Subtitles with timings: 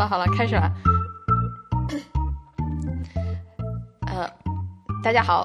[0.00, 0.72] 了好了，开始了。
[4.06, 4.26] 呃，
[5.04, 5.44] 大家好，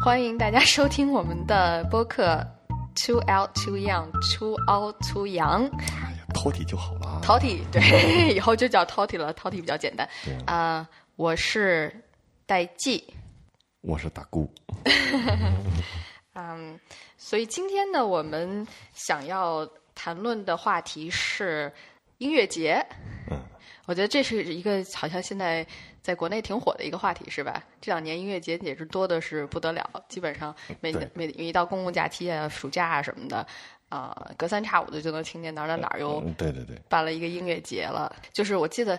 [0.00, 2.36] 欢迎大家收听我们的播客
[2.94, 5.68] Too Out Too Young Too Out Too Young。
[5.80, 7.20] 哎呀，饕餮就好了。
[7.24, 7.82] 饕餮对，
[8.32, 10.08] 以后就叫饕餮了，饕餮比较简单。
[10.46, 11.92] 啊，我是
[12.46, 13.12] 戴季。
[13.80, 14.48] 我是大姑。
[16.34, 16.78] 嗯，
[17.18, 21.72] 所以今天呢，我们想要谈论的话题是
[22.18, 22.86] 音乐节。
[23.86, 25.66] 嗯，我觉得这是一个好像现在
[26.02, 27.62] 在国内挺火的一个话题，是吧？
[27.80, 33.46] 这两年音乐节也是多的是不得了，基本上每每一到公共假期啊、暑假啊什么的，
[33.88, 38.14] 啊，隔三差五的就能听见哪儿哪儿哪儿又对对对办了一个音乐节了。
[38.32, 38.98] 就是我记得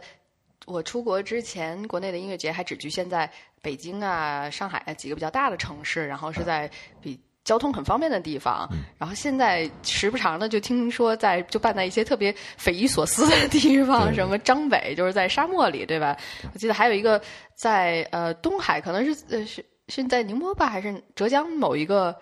[0.66, 3.30] 我出国之前，国内的音乐节还只局限在
[3.62, 6.70] 北京啊、上海啊几个比较大的城市，然后是在
[7.02, 7.20] 比。
[7.48, 16.18] 交通很方便的地方，然后现在时不常的就听说在就办在一些特别匪夷所思的地方，什么张北就是在沙漠里，对吧？
[16.53, 17.22] 我记得还有一个
[17.56, 22.14] 在呃东海，可能是呃是是在宁波吧，还是浙江某一个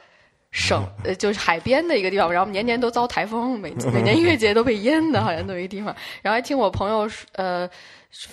[0.56, 5.94] 省，呃就是海边的一个地方，然后年年都遭台风，每每年音乐节都被淹的，好像都一个地方。
[6.22, 7.70] 然后还听我朋友呃。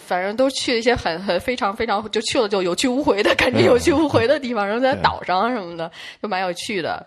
[0.07, 5.91] 反正都去一些很很非常非常就去了就有去无回的感觉有去无回的地方，然后在岛上什么的，
[6.23, 7.05] 就蛮有趣的。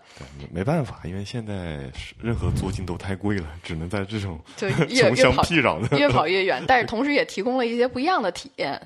[0.52, 6.62] 没办法，因为现在任何租金都太贵了，只能在这种就 越穷乡僻壤的越跑 越远。
[6.68, 8.78] 但是同时也提供了一些不一样的体验，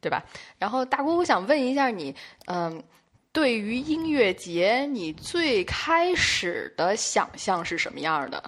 [0.00, 0.24] 对吧？
[0.58, 2.12] 然后大姑，我想问一下你，
[2.46, 2.82] 嗯，
[3.36, 8.42] 对于音乐节，你最开始的想象是什么样的？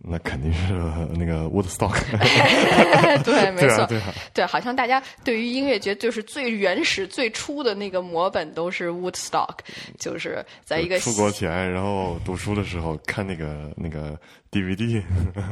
[0.00, 0.72] 那肯定是
[1.14, 1.94] 那个 Woodstock，
[3.22, 4.00] 对，没错，对，
[4.32, 9.58] 对，好像大家对于音乐节就是最原始、最初的那个模本都是 Woodstock，
[9.98, 14.18] 就是在一个出国前，然后读书的时候看那个那个
[14.50, 15.02] DVD，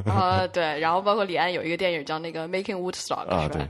[0.07, 3.61] 啊，对，然后包括李安有一个电影叫那个 Making Woodstock，啊，对，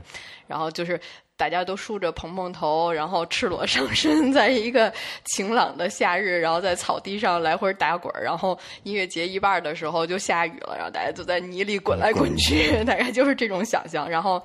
[0.47, 0.97] 然后就是。
[1.41, 4.93] 大家都梳着蓬蓬头，然后赤裸上身，在一个
[5.25, 14.07] 晴朗的夏日，然后在草地上来回打滚然后音乐节一半的时候就下雨了，然后大家都在泥里滚来滚去，大概就是这种想象。
[14.07, 14.39] 然后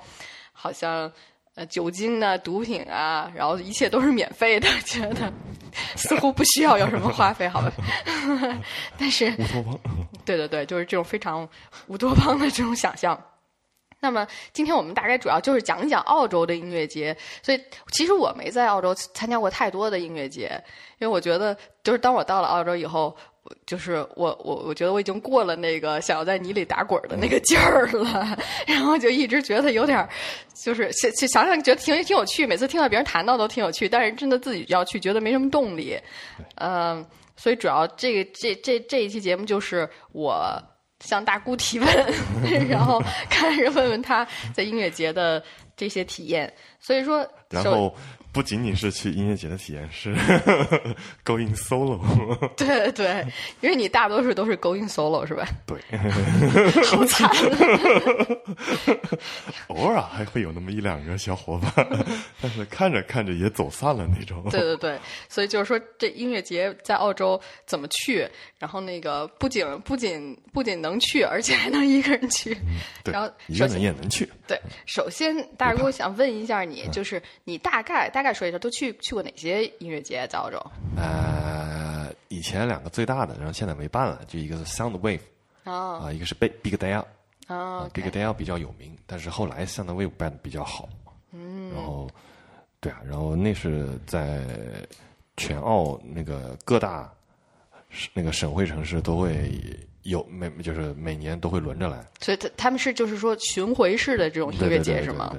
[0.51, 1.11] 好像
[1.53, 5.31] 呃酒精啊、毒品啊，然后一切都是免费的，觉得
[5.95, 7.71] 似乎不需要有什么花费，好吧？
[8.97, 9.79] 但是乌托邦，
[10.25, 11.47] 对对对，就是这种非常
[11.89, 13.15] 乌托邦的这种想象。
[13.99, 17.59] 那么今天我们大概主要就是讲一讲澳洲的音乐节，所以
[17.91, 20.51] 其实我没在澳洲参加过太多的音乐节，
[20.99, 23.15] 因为我觉得就是当我到了澳洲以后，
[23.65, 28.37] 就是我我我觉得我已经过了那个想要在泥里打滚的那个劲儿了，
[28.67, 30.07] 然后就一直觉得有点
[30.53, 35.99] 就是想想想觉得挺挺有趣，每次听到别人谈到都挺有趣，但是真的自己要去觉得没什么动力，
[36.55, 37.03] 嗯，
[37.35, 40.61] 所以主要这个这这这一期节目就是我。
[40.99, 41.87] 向大姑提问，
[42.69, 45.43] 然后看着问问他在音乐节的
[45.75, 46.51] 这些体验。
[46.79, 47.95] 所以说， 然后。
[48.33, 50.13] 不仅仅是去音乐节的体验，是
[51.25, 51.99] going solo。
[52.55, 53.25] 对对，
[53.61, 55.47] 因为你大多数都是 going solo 是吧？
[55.65, 55.79] 对，
[56.83, 57.27] 好惨。
[59.67, 61.73] 偶尔还会有那么一两个小伙伴，
[62.39, 64.43] 但是看着看着也走散了那种。
[64.51, 68.29] 对对对，所以就是说，这音乐节在澳洲怎么去？
[68.59, 72.57] 然后那个不仅不仅不仅能去，而且还能一个人去。
[73.05, 74.27] 然后一个人也能去。
[74.47, 78.33] 对，首先，大哥，我想问一下你，就是你大概大概。
[78.33, 80.25] 说一下，都去去过哪些音乐节？
[80.27, 80.59] 在澳洲？
[80.95, 84.19] 呃，以前两个最大的，然后现在没办了。
[84.27, 85.19] 就一个是 Sound Wave，
[85.63, 87.03] 啊，一个是 Big Big Day，
[87.45, 90.89] 啊，Big Day 比较有名，但是后来 Sound Wave 办的比较好。
[91.33, 92.09] 嗯，然后，
[92.79, 94.43] 对啊，然后那是在
[95.35, 97.13] 全澳那个各大
[98.13, 99.51] 那个省会城市都会
[100.07, 102.03] 有每就是每年都会轮着来。
[102.19, 105.35] 所以他他们是就是说巡回式的这种音乐节是吗？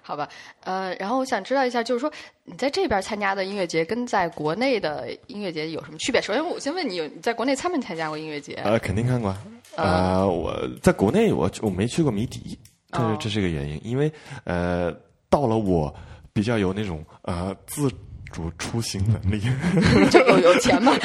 [0.00, 0.26] 好吧，
[0.64, 2.10] 呃，然后我想知道一下，就是说
[2.44, 6.18] 你在这边参加的音乐节跟在国内的音乐节有什么区别？
[6.22, 8.54] 首先，我先问你，有你在国内参没参加过音乐节？
[8.64, 9.36] 呃，肯定看过。
[9.76, 12.58] 呃，我在国内我我没去过迷笛，
[12.90, 14.10] 这是这是个原因，因为
[14.44, 14.90] 呃，
[15.28, 15.94] 到了我
[16.32, 17.92] 比较有那种呃自
[18.32, 19.40] 主出行能力，
[20.10, 20.92] 就有有钱嘛，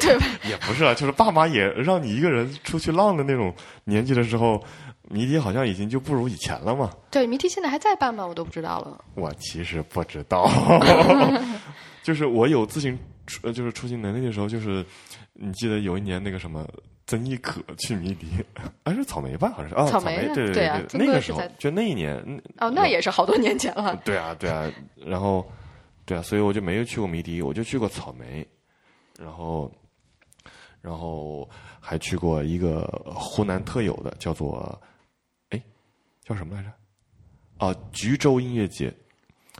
[0.00, 0.26] 对吧？
[0.48, 4.62] 也不是啊，就是爸妈也让你一个人出去浪的那种年纪的时候。
[5.08, 6.90] 谜题好像已经就不如以前了嘛？
[7.12, 8.26] 对，谜题现在还在办吗？
[8.26, 9.04] 我都不知道了。
[9.14, 10.50] 我其实不知道，
[12.02, 14.84] 就是我有自行出，就是出行能力的时候，就是
[15.34, 16.66] 你记得有一年那个什么
[17.06, 18.26] 曾轶可去迷笛，
[18.84, 19.52] 还是草莓吧？
[19.54, 22.16] 好像是啊，草莓对对对，那个时候就那一年
[22.58, 23.94] 哦，那也是好多年前了。
[24.04, 24.68] 对啊，对啊，
[25.06, 25.48] 然后
[26.06, 28.46] 对啊，所以我就没有去过迷笛，我就去过草莓，
[29.18, 29.70] 然后
[30.80, 31.46] 然后
[31.80, 34.80] 还去过一个湖南特有的，叫做。
[35.50, 35.62] 哎
[36.22, 36.72] 叫什么来着？
[37.58, 38.92] 啊，橘洲音乐节，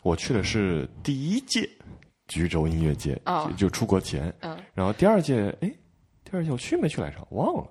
[0.02, 1.68] 我去的是第一届
[2.28, 4.34] 橘洲音乐节，哦就就出国前。
[4.40, 5.72] 嗯然后第二届，哎，
[6.24, 7.26] 第二届我去没去来着？
[7.30, 7.70] 忘了，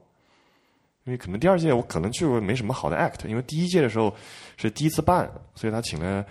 [1.04, 4.16] 因为可能第二届我可能去过没什么好的 act，因为第一届的时候
[4.58, 6.26] 是第一次办，所以他请了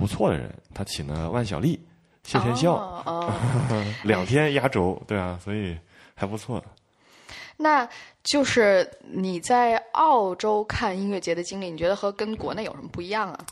[0.00, 1.78] 不错的人，他请了万晓利、
[2.24, 3.34] 谢天笑、哦哦
[4.02, 5.78] 两天压轴，对啊，所以
[6.14, 6.64] 还不错。
[7.58, 7.86] 那
[8.24, 13.46] 就是你在澳洲看音乐节的经历，你觉得和跟国内有什么不一样啊？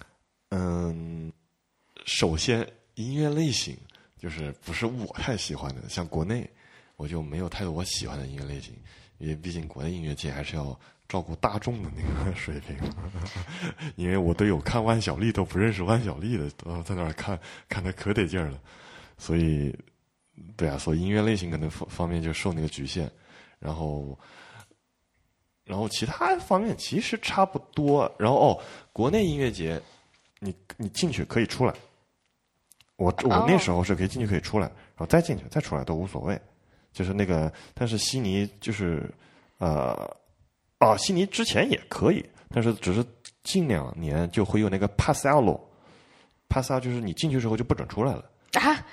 [0.48, 1.30] 嗯，
[2.06, 3.76] 首先音乐类型
[4.18, 6.48] 就是不是我太喜欢的，像国内
[6.96, 8.74] 我就没有太多我喜欢的音乐类型，
[9.18, 10.78] 因为毕竟国内音乐节还是要
[11.08, 12.76] 照顾大众的那个 水平。
[13.96, 17.38] 因为我队友看万晓利都不认识万晓利的，呃在那儿看
[17.68, 18.60] 看的可得劲儿了，
[19.16, 19.74] 所以
[20.56, 23.10] 对啊，所以音乐类型可能方方面就受那个局限，
[23.58, 24.18] 然后。
[25.64, 28.10] 然后其他方面其实差不多。
[28.18, 29.78] 然后哦，国内音乐节，
[30.38, 31.74] 你你进去可以出来。
[32.96, 36.40] 我我那时候是可以进去可以出来，然后再进去再出来都无所谓。
[36.90, 39.12] 就是那个，但是悉尼就是
[39.58, 40.10] 呃
[40.78, 43.04] 啊，悉尼之前也可以，但是只是
[43.42, 45.60] 近两年就会有那个 pass out 咯
[46.48, 48.24] pass out 就是你进去之后就不准出来了。
[48.54, 48.84] 啊？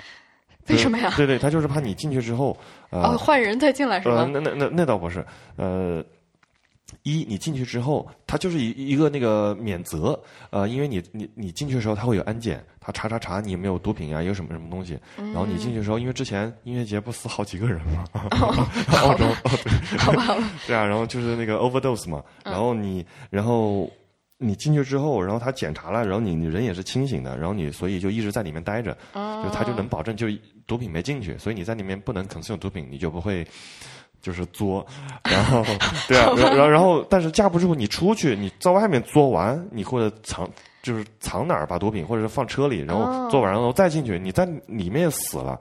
[0.68, 1.14] 为什么呀？
[1.16, 2.58] 对对，他就是怕你进去之后
[2.90, 5.24] 呃哦，换人再进来是呃，那那那那倒不是，
[5.58, 6.04] 呃，
[7.04, 18.06] 一你进去之后，它就是一一个那个免责，呃，因为你你你进去的时候，它会有安检，他查查查你有没有毒品啊，有什么什么东西，然后你进去的时候，因为之前音乐节不死好几个人嘛，
[19.02, 19.36] 澳洲哦
[19.90, 23.90] 对好吧，好吧 对啊，然后就是那个 overdose 嘛，然后你然后。
[24.38, 30.28] 你进去之后，然后他检查了，然后你你人也是清醒的，然后你所以就一直在里面待着，就他就能保证就
[30.68, 33.48] 毒品没进去，所以你在里面不能 consume 毒品，你就不会
[34.26, 34.84] 就是作，
[35.22, 35.64] 然后
[36.08, 40.50] 对啊，然后然后但是架不住你出去，你在外面作完，你或者藏
[40.82, 45.60] 就是藏哪儿把毒品，或者是放车里，然后作完然后再进去，你在里面死了，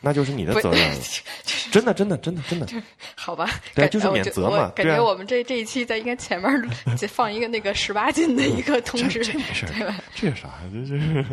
[0.00, 0.96] 那就是你的责任了，
[1.70, 2.66] 真的真的真的真的，
[3.14, 6.68] 好吧，对啊就是免责嘛感觉我们这这一期在应该前面儿
[7.08, 9.66] 放一个那个十八禁的一个通知，这没事？
[10.14, 10.54] 这有啥？
[10.72, 11.24] 这就是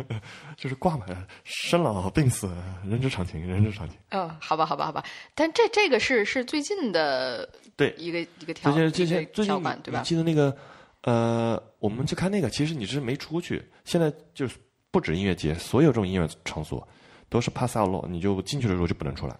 [0.56, 1.06] 就是挂嘛，
[1.44, 2.50] 生老病死，
[2.84, 3.96] 人之常情，人之常情。
[4.10, 5.04] 嗯，好吧，好吧，好吧。
[5.34, 10.02] 但这这个是是最近的对一个一个条最近最近最近对吧？
[10.04, 10.54] 记得那个
[11.02, 13.62] 呃，我们去看那个，其实你是没出去。
[13.84, 14.56] 现在就是
[14.90, 16.86] 不止音乐节，所有这种音乐场所
[17.28, 19.36] 都是 pass out law，你就进去的时候就不能出来。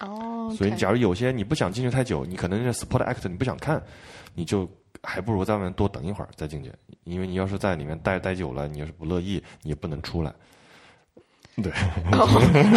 [0.00, 3.82] 哦，所以假如有些你不想进去太久，你可能那 support act 你不想看，
[4.34, 4.68] 你就
[5.02, 6.72] 还不如在外面多等一会儿再进去，
[7.04, 10.32] 因为你要是在里面待待久了，你要是不乐意，你也不能出来。
[11.62, 11.70] 对，
[12.12, 12.24] 哦，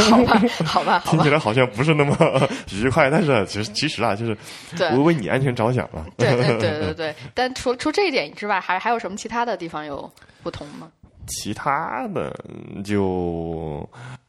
[0.03, 2.17] 好吧，好吧，听起，来好像不是那么
[2.73, 4.35] 愉快，但是其实其实啊，就是
[4.75, 6.05] 对为为你安全着想啊。
[6.17, 7.15] 对对对对对。
[7.33, 10.11] 但除除这一点之外，还还有什么其他的地方有
[10.41, 10.91] 不同吗？
[11.27, 13.87] 其他的嗯就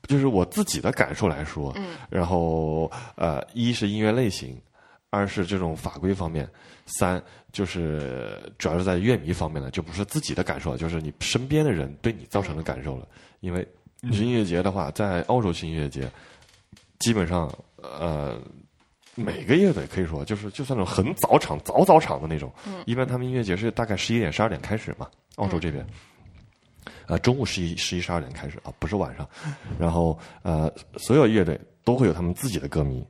[0.08, 4.61] 就是我自己的感受来说，嗯，然后呃，一是音乐类型，
[5.11, 6.49] 二是这种法规方面，
[6.87, 13.06] 三就是主要是在乐迷方面的，就不是自己的感受了，就是你身边的人对你造成的感受了。
[13.41, 13.67] 因为
[14.02, 16.11] 音乐节的话，在澳洲去音乐节，
[16.99, 18.38] 基本上呃。
[19.17, 22.53] 每个乐队可以说就是就算那种很早场、早早场的那种，
[22.84, 25.86] 一般他们音乐节是大概十一点、十二点开始嘛，澳洲这边，
[27.06, 29.29] 呃，中午十一、十一、十二点开始啊，不是晚上。
[29.79, 33.05] 然后呃，所有乐队都会有他们自己的歌迷，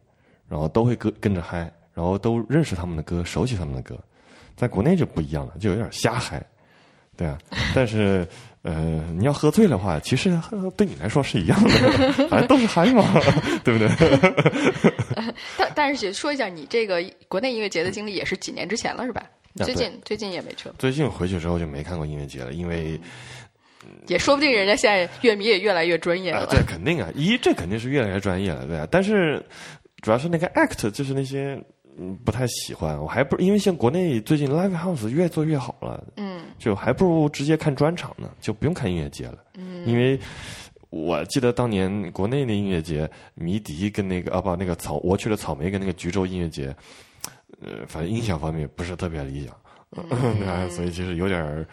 [0.49, 3.99] 然后都会跟跟着嗨，然后都认识他们的歌，熟悉他们的歌。
[4.57, 6.45] 在国内就不一样了，就有点瞎嗨，
[7.17, 7.39] 对啊。
[7.75, 8.27] 但是
[8.63, 13.05] 呃，你要喝醉的话，其实呃对你来说是一样的， 反正都是嗨嘛，
[13.65, 13.89] 对不对？
[15.59, 19.23] 但但是说一下，你这个国内音乐节的经历也是几年之前了是吧？
[19.57, 23.01] 最近最近也没去了，最近回去之后就没看过音乐节了，因为
[24.07, 26.47] 也说不定人家现在乐迷也越来越专业啊，了。
[26.47, 28.87] 对，肯定啊，一这肯定是越来越专业了，对啊。
[28.91, 29.45] 但是
[30.03, 31.61] 主要是那个 act，就是那些
[31.99, 40.19] 嗯不太喜欢，我还不因为像国内最近 live house 越做越好了，嗯就还不如直接看专场呢，就不用看音乐节了，嗯，因为。
[40.91, 46.73] 我记得当年国内的音乐节，迷笛跟那个啊不那个草，我去了草莓跟那个橘洲音乐节，
[47.61, 49.57] 呃，反正音响方面不是特别理想，
[50.09, 51.67] 对啊，所以其实有点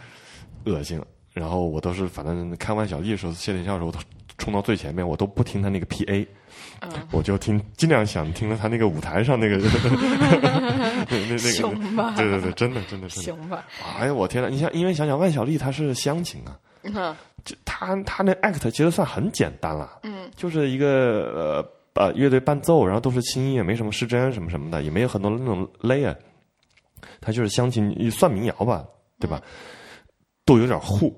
[0.66, 1.00] 恶心。
[1.34, 3.94] 然后我都是反正看万晓利的时候，谢天笑的时候，
[4.38, 6.26] 冲到最前面，我都不听他那个 PA，
[6.82, 6.90] 嗯。
[7.12, 9.68] 我就听尽量想听到他那个舞台上那个 那
[11.10, 13.66] 那那个，对对对，真的真的真的，行吧，
[14.00, 17.16] 哎呀我天呐，你想，因为想想万晓利他是乡情啊，嗯。
[17.44, 20.30] 就他他那 act 其实算很简单了，嗯。
[20.36, 26.16] 就是一个呃呃乐队伴奏，然后都是轻音乐，没什么失真什么什么的，也没有很多那种 layer，
[27.20, 28.86] 他就是乡情算民谣吧，
[29.20, 29.42] 对吧？
[30.46, 31.18] 都有点糊。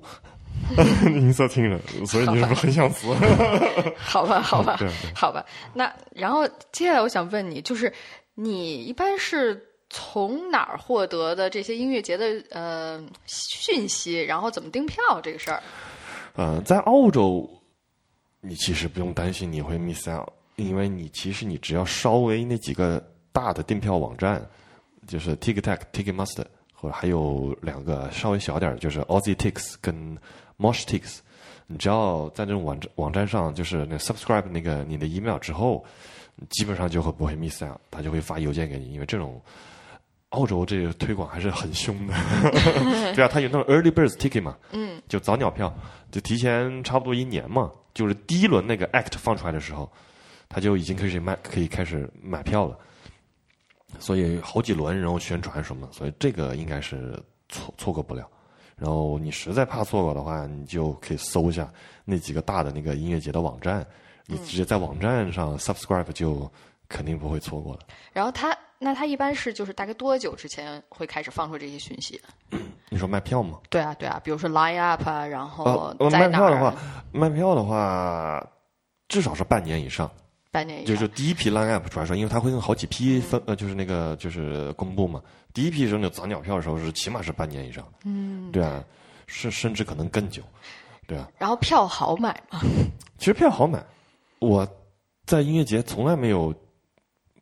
[1.06, 3.06] 音色听着，所以你是不是很想死？
[3.98, 5.44] 好吧，好吧，对好吧。
[5.74, 7.92] 那然后接下来我想问你，就是
[8.34, 14.22] 你一般是从哪儿获得的这些音乐节的呃讯息？
[14.22, 15.62] 然后怎么订票这个事儿？
[16.34, 17.46] 呃，在澳洲，
[18.40, 24.44] 你其实不用担心你会 miss out，因为你其实你只要稍微那几个大的订票网站，
[25.06, 26.46] 就是 TicketTack、Ticketmaster，
[26.84, 30.18] 或者还有两个稍微小点儿，就是 Aussie Tix 跟
[30.58, 31.20] Moshtix，
[31.66, 35.82] 你只要在这种网站网站上，就是那 subscribe 那个你的 email 之后，
[36.50, 39.40] 基本上就会不会 miss out，他就会发邮件给你，因为这种
[40.28, 42.12] 澳洲这个推广还是很凶的。
[43.16, 45.74] 对啊，他有那种 early bird ticket 嘛，嗯，就早鸟票，
[46.12, 49.90] 就提前差不多一年嘛，就是第一轮那个 act 放出来的时候，
[50.50, 52.78] 他就已经开始卖，可以开始买票了。
[53.98, 58.28] 所以好几轮，然后宣传什么，所以这个应该是错错过不了。
[58.76, 61.72] 然后你实在怕错过的话，你就可以搜一下
[62.04, 63.86] 那几个大的那个音乐节的网站，
[64.26, 66.50] 你直接在网站上 subscribe 就
[66.88, 67.80] 肯定不会错过了。
[68.12, 72.20] 然后他那他一般是就是大概多久之前会开始放出这些讯息？
[72.90, 73.60] 你说卖票吗？
[73.70, 76.74] 对啊，对啊，比如说 line up 啊，然后呃，在哪儿卖票的话，
[77.12, 78.44] 卖票的话，
[79.08, 80.10] 至少是半年以上。
[80.84, 85.20] 就是第一批 line up 出来的时候，因为它会用好几批分呃，就是那个就是公布嘛。
[85.52, 88.84] 第一批时候那早鸟票的时候是起码是半年以上，嗯，对啊，
[89.26, 90.42] 是甚至可能更久，
[91.06, 91.28] 对啊。
[91.38, 92.60] 然后票好买吗？
[93.18, 93.84] 其实票好买，
[94.38, 94.66] 我
[95.26, 96.54] 在音乐节从来没有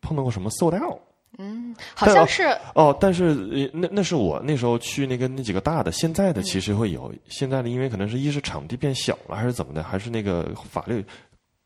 [0.01, 0.99] 碰到过什么 sold out
[1.39, 2.43] 嗯，好像是
[2.75, 2.95] 哦。
[2.99, 7.11] 但是呃那那是我那时候去那个那几个大的，现在的其实会有。
[7.27, 11.03] 现在的因为可能是一是场地变小了，还是怎么的，还是那个法律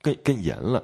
[0.02, 0.82] 更更严了。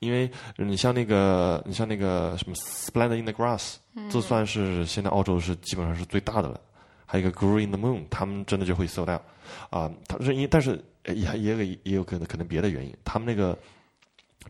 [0.00, 3.74] 因为你像那个，你像那个什么 Splendor in the Grass，
[4.10, 6.60] 这算是现在澳洲是基本上是最大的了。
[7.04, 9.22] 还有一个 Groove in the Moon，他们真的就会 sold out
[9.70, 9.90] 啊。
[10.06, 13.58] 他是因但是也也有也有可能可能别的原因，他们那个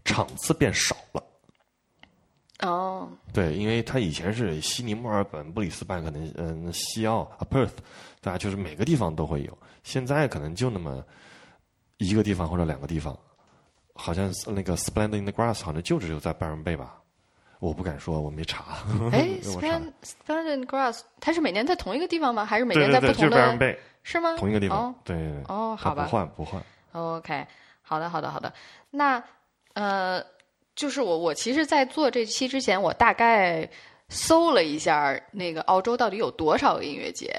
[0.05, 1.23] 场次变少了。
[2.61, 7.71] 哦，对，因为他以前是悉尼、墨尔本、布里斯班，可能嗯西澳啊 Perth，
[8.21, 8.37] 对吧？
[8.37, 9.59] 就是每个地方都会有。
[9.85, 11.05] 现在可能就那么
[11.99, 13.17] 一个地方或者两个地方。
[14.01, 16.95] 好像是那个 Splendid in the Grass 好像就只有在 Byron Bay 吧，
[17.59, 18.65] 我不敢说，我没查。
[19.13, 22.45] 哎， Splendid Splendid Grass，它是每年在同一个地方吗？
[22.45, 24.37] 还是每对对对，就年在不同的是吗？
[24.39, 25.43] 同一个地方哦，对对对。
[25.49, 26.05] 哦，好吧。
[26.05, 26.63] 不换不换。
[26.93, 27.47] OK，
[27.83, 28.53] 好的，好的，好的。
[28.91, 29.23] 那
[29.75, 30.25] 呃，
[30.75, 33.69] 就是我我其实，在做这期之前，我大概
[34.09, 37.35] 搜了一下那个澳洲到底有多少个音乐节，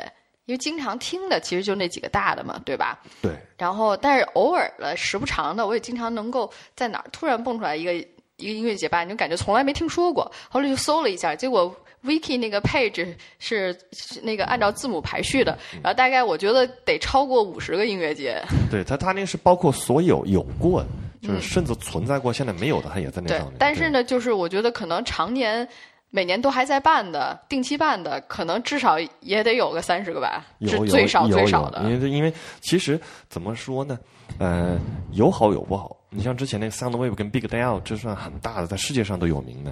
[0.49, 2.99] 因为经常听的其实就那几个大的嘛，对吧？
[3.21, 10.31] 对，然后，但是偶尔的、时不常的，我也经常能够在哪儿突然蹦出来一个一个音乐节吧，你就感觉从来没听说过。
[10.49, 11.71] 后来就搜了一下，结果
[12.03, 18.41] Wiki 那个 page 是是那个按照字母排序的，然后大概我觉得得超过五十个音乐节。
[18.71, 20.87] 对他他那是包括所有有过的，
[21.21, 25.67] 就是甚至存在过现在没有的，他也在那上面。，但是呢，就是我觉得可能常年
[26.11, 31.81] 每年都还在办的、定期办的，可能至少也得有个三十个吧，是最少最少的。
[31.83, 32.99] 因为因为其实
[33.29, 33.99] 怎么说呢，
[34.39, 34.79] 呃，
[35.11, 35.95] 有好有不好。
[36.09, 39.71] 你像之前那个 Soundwave 跟 Big Dial，这算很大的，在世界上都有名的，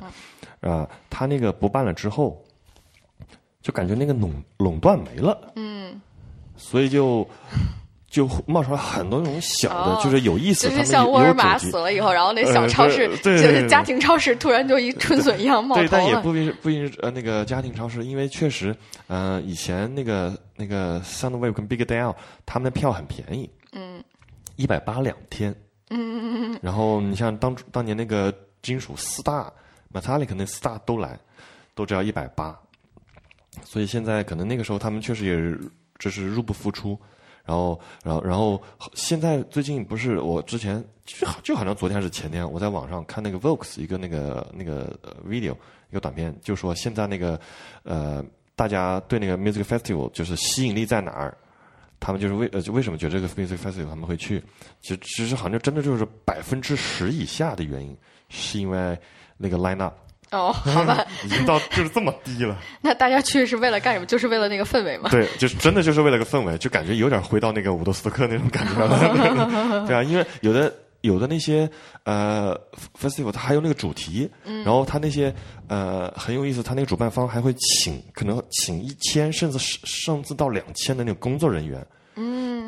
[0.62, 2.40] 嗯啊、他那个不办了之后，
[3.60, 6.00] 就感觉那个垄垄断没了，嗯，
[6.56, 7.28] 所以就
[8.18, 16.04] 就冒出来很多那种小的，哦就是有意思，就是像沃尔玛死了以后，然后那小呃超市，就是家庭超市，突然就一春笋一样冒对，头了。
[16.04, 24.04] 但也不一定是不一定是呃那个家庭超市，因为确实，呃，以前那个那个 Soundwave 跟 Big Deal 他们的票很便宜，嗯，
[24.56, 25.54] 一百八两天，
[25.92, 28.34] 嗯嗯嗯然后你像当当年那个
[28.64, 29.54] 金属四大
[29.94, 31.20] Metallica 那四大都来，
[31.76, 32.58] 都只要一百八，
[33.64, 35.62] 所以现在可能那个时候他们确实也是
[36.00, 37.00] 就是入不敷出。
[37.48, 38.62] 然后，然后，然后，
[38.94, 44.94] 现在最近不是我之前就好就好像昨天还是前天，我在网上看那个 Vox 一个那个那个
[45.26, 45.56] video
[45.90, 47.40] 一个短片，就说现在那个
[47.84, 48.24] 呃
[48.54, 51.38] 大家对那个 music festival 就是吸引力在哪儿？
[52.00, 54.44] 他们就是为呃为什么觉得这个 music festival 他们会去？
[54.82, 59.00] 其实其实好像真的就是百分之十以下的原因，是因为
[59.38, 59.96] 那个 line up
[60.32, 62.58] 哦， 好吧，已经到就是这么低了。
[62.82, 64.06] 那大家去是为了干什么？
[64.06, 65.10] 就是为了那个氛围吗。
[65.10, 69.86] 对，就是真的就是为了个氛围，就感觉有点回到那个伍德斯托克那种感觉了。
[69.88, 71.70] 对啊，因为有的有的那些
[72.04, 72.60] 呃
[73.00, 75.34] festival 它还有那个主题，然后它那些
[75.68, 81.88] 呃很有意思，它那个主办方还会请可能请一千甚至是甚至到两千的那个工作人员，嗯，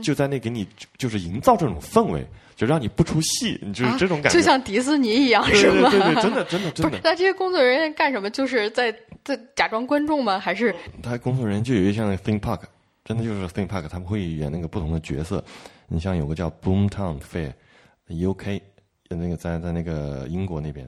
[0.01, 2.25] 就在那给你就是营造这种氛围，
[2.55, 5.89] 就让你不出戏，你就是这种感觉，啊就像迪士尼一样，是吗？
[5.89, 8.29] 对对对，真的真的 真的，，那这些工作人员干什么？
[8.29, 10.39] 就是在在假装观众吗？
[10.39, 12.61] 还是他工作人员就有一像那个 theme park，
[13.03, 15.43] 真的就是 theme park，他们会演那个不同的角色。
[15.87, 18.61] 你像有个叫 Boomtown Fair，UK，
[19.09, 20.85] 那个在在那个英国那边，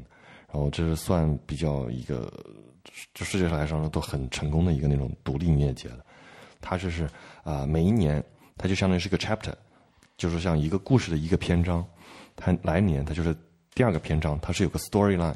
[0.51, 2.31] 然后这是算比较一个，
[3.15, 6.05] 就世界上来说都很成功的一个那种独立音乐节了。
[6.61, 7.09] 它就是
[7.43, 8.23] 啊，每一年
[8.61, 9.53] 它就相当于是个 chapter，
[10.17, 11.83] 就是像一个故事的一个篇章。
[12.35, 13.35] 它来年它就是
[13.73, 15.35] 第二个篇章，它是有个 storyline。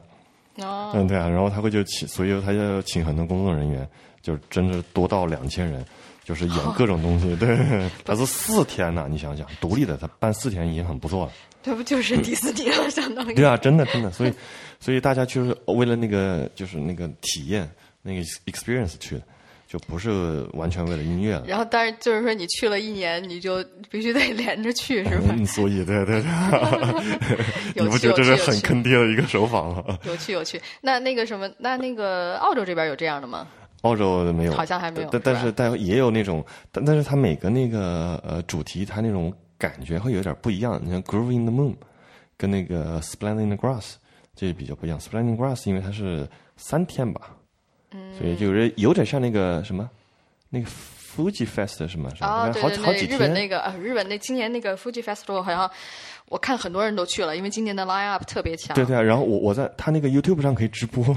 [0.58, 3.86] 哦，嗯，对啊，然后他会就请，所以他要请很多工作人员，
[4.22, 5.86] 就真的多到两千人，
[6.24, 7.36] 就是演各种东西。
[7.36, 7.58] 对，
[8.05, 11.32] 他是四天呢，你想想，独立的他办四天已经很不错了。
[11.62, 13.34] 这不就是迪士尼了，相当于。
[13.34, 14.34] 对啊，真的真的，所以
[14.79, 17.70] 所以大家就是为了那个就是那个体验
[18.01, 19.24] 那个 experience 去的。
[19.75, 21.44] 就不是完全为了音乐了。
[21.46, 25.25] 然后，但是就是说，你去了一年，你就必须得连着去，是吧？
[25.36, 26.32] 嗯，所以，对对对，
[27.84, 29.84] 你不觉得这是很坑爹的一个手法吗？
[30.05, 30.62] 有趣有趣。
[30.79, 33.46] 那那个什么，那那个澳洲这边有这样的吗？
[33.82, 35.10] 澳洲没有，好像还没有。
[35.12, 36.41] 但但是但也有那种，
[36.72, 40.79] 但但是它每个那个呃主题，它那种感觉会有点不一样。
[40.82, 41.75] 你像 Groove in the Moon，
[42.38, 43.96] 跟那个 Splendid Grass
[44.36, 44.98] 这比较不一样。
[44.98, 47.35] Splendid Grass 因为它是三天吧。
[48.18, 49.90] 所以就是有点像那个什么，
[50.50, 53.18] 那个 Fuji Fest 什么什么，好好几天。
[53.18, 55.70] 日本那个呃，日本那今年那个 Fuji Festival 好像
[56.30, 58.75] 我看很多人都去了，因为今年的 Line Up 特别强。
[58.75, 61.16] 对对啊，然后我我在他那个 YouTube 上可以直播。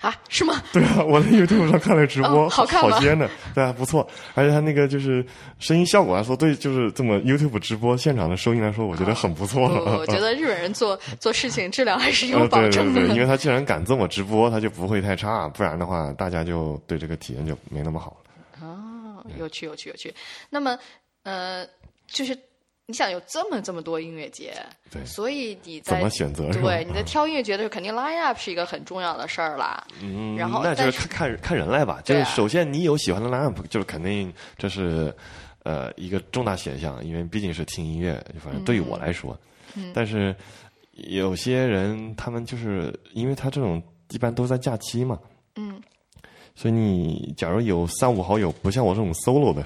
[0.00, 0.62] 啊，是吗？
[0.72, 4.06] 对啊，我在 YouTube 上看了直播，好看好尖的，对啊，不错。
[4.34, 5.24] 而且他那个就是
[5.58, 9.68] 声音效果来说，对，就是这么 YouTube 直播现场的收音来说，我觉得很不错。
[9.68, 18.66] 我觉 得日本人做做事情质量还是有保证的，因为 他既然敢这么直播，他就不会太差，不然的话，大家就对这个体验就没那么好了。
[18.66, 20.14] 哦，有趣，有趣，有趣。
[20.48, 20.78] 那么，
[21.24, 21.66] 呃，
[22.06, 22.36] 就是。
[22.90, 24.52] 你想有这么这么多音乐节，
[24.90, 26.50] 对，所以你在怎么选择？
[26.52, 29.86] 对，你在挑音乐节的时候，肯定 line up 是一个很重要的事儿啦。
[30.02, 32.00] 嗯，然后那就是看看看人来吧。
[32.04, 35.14] 就是首先你有喜欢的 line up，就是肯定这是
[35.62, 38.14] 呃一个重大选项，因为毕竟是听音乐。
[38.42, 39.38] 反正对于我来说，
[39.76, 40.34] 嗯，但是
[40.90, 45.16] 有些人他们就是因为他这种一般都在假期嘛，
[45.54, 45.80] 嗯。
[46.60, 49.64] 所以你假如有三五好友，不像我这种 solo 的，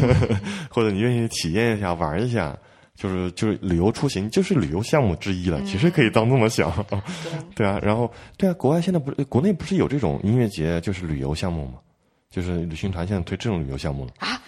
[0.68, 2.54] 或者你愿意体验一下、玩一下，
[2.94, 5.58] 就是就是旅游出行，就是旅游项目之一了。
[5.62, 6.70] 其实可以当这么想，
[7.56, 7.78] 对啊。
[7.82, 11.78] 然后对啊，国外现在不是国内不是有这种音乐节，就是旅游项目吗？
[12.30, 14.38] 就是旅行团现在推这种旅游项目了啊？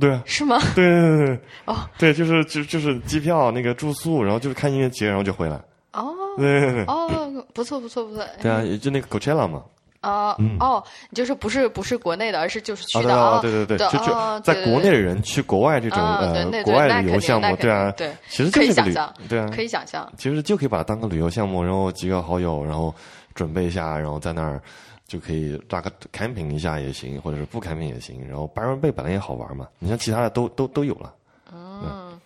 [0.00, 0.58] 对啊，是吗？
[0.74, 5.54] 对对对对哦，对，就是就就是机票那个住宿，然后就是看音乐节，然后就回来。
[5.92, 7.08] 哦，对对对，哦，
[7.54, 8.26] 不错不错不错。
[8.42, 9.62] 对啊，就那个 Coachella 嘛。
[10.00, 10.82] 啊哦，
[11.12, 18.94] 就是不是不是国内的，而是就是去的啊，对对对，就就在国内的人去国外这种呃国外旅游项目，对啊，对，其实就是旅，
[19.28, 22.94] 对啊，可以想象，其实就可以把它当个旅游项目，然后几个好友，然后
[23.34, 24.62] 准备一下，然后在那儿
[25.08, 28.24] 就可以搭个 camping 一下也行，或者是不 camping 也行。
[28.28, 31.12] 然后白人贝本来也好玩嘛，你像其他的都都都有了，
[31.52, 32.16] 嗯，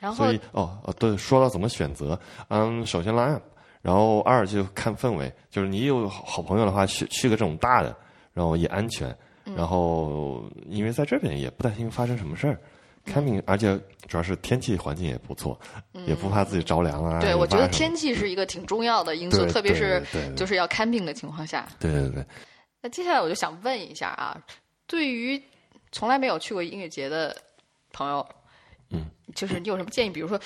[0.00, 3.38] 然后所以哦哦对，说到怎么选择，嗯，首先 line。
[3.82, 7.94] 然后二就看氛围，就是你有好朋友的话，去去个这种大的，
[8.32, 9.12] 然后也安全，
[9.56, 12.60] 然后因为在这边也不担心发生什么事儿
[13.04, 15.58] ，camping，而且主要是天气环境也不错，
[16.06, 17.20] 也不怕自己着凉啊。
[17.20, 20.00] 对，我觉得天气是一个挺重要的因素，特别是
[20.36, 21.66] 就是要 camping 的情况下。
[21.80, 22.24] 对对对。
[22.80, 24.40] 那接下来我就想问一下啊，
[24.86, 25.42] 对于
[25.90, 27.36] 从来没有去过音乐节的
[27.92, 28.24] 朋友，
[28.90, 30.10] 嗯，就是你有什么建议？
[30.10, 30.40] 比如说。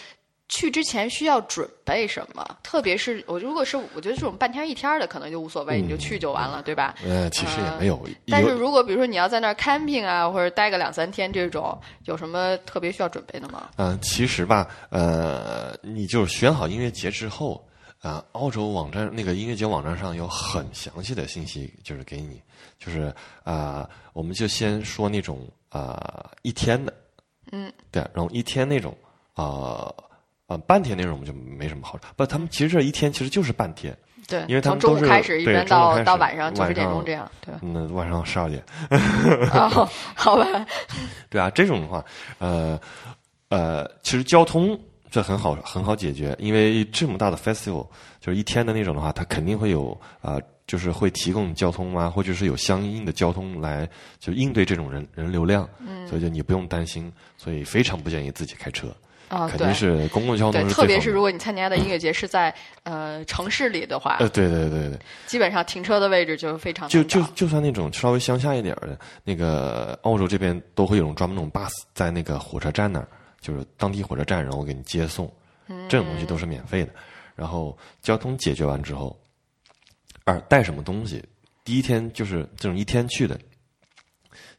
[0.48, 2.56] 去之前需要准备什么？
[2.62, 6.94] 特别是我如果是我觉得这种半天一天的可能就无所谓，你就去就完了，对吧？
[7.04, 8.00] 呃，其实也没有。
[8.28, 13.70] 但是如果比如说你要在那儿 camping 啊，或者待个两三天这种，有什么特别需要准备的吗？
[13.76, 17.66] 嗯，其实吧，呃，你就选好音乐节之后，
[18.00, 22.40] 啊，澳洲网站那个音乐节网站上有很详细的信息，就是给你，
[22.78, 26.94] 就是啊，我们就先说那种啊一天的，
[27.50, 28.96] 嗯，对，然后一天那种
[29.35, 29.92] 啊。
[30.46, 32.04] 啊，半天那种就没什么好处。
[32.16, 33.96] 不，他们其实这一天其实就是半天。
[34.28, 37.30] 对，因为他们中午开始，一般到到晚上九十点钟这样。
[37.40, 38.61] 对，那晚上十二点。
[39.52, 40.66] 哦，好吧。
[41.30, 42.04] 对啊，这种的话，
[42.38, 42.80] 呃
[43.50, 44.76] 呃，其实交通
[45.11, 47.87] 这很好很好解决，因为这么大的 festival
[48.20, 55.68] 就是一天的那种的话，它肯定会有啊，就是会提供交通啊，或者是有相应的交通来就应对这种人人流量。
[55.78, 56.04] 嗯。
[56.09, 58.88] 所以就你不用担心，所以非常不建议自己开车。
[59.28, 73.08] 啊，肯定是公共交通，特别是如果你参加的音乐节是在呃城市里的话，呃，对对对对，基本上停车的位置就非常就就就算那种稍微乡下一点的，那个澳洲这边都会有种专门那种 bus 在那个火车站那儿，
[73.40, 75.30] 就是当地火车站，然后给你接送，
[75.88, 76.92] 这种东西都是免费的。
[77.34, 79.18] 然后交通解决完之后，
[80.24, 81.22] 二带什么东西？
[81.64, 83.36] 第一天就是这种一天去的，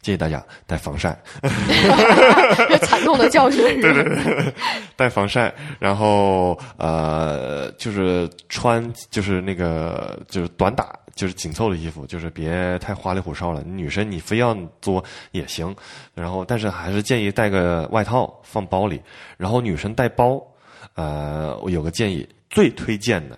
[0.01, 1.17] 建议大家带防晒，
[2.81, 3.81] 惨痛的教训。
[3.81, 4.53] 对对对，
[4.95, 13.61] 带防晒，然后呃，就是穿就是那个就是短打，就是紧凑的衣服，就是别太花里胡哨了。
[13.63, 15.75] 女生你非要做也行，
[16.13, 19.01] 然后但是还是建议带个外套放包里。
[19.35, 20.41] 然后女生带包，
[20.95, 23.37] 呃，我有个建议，最推荐的。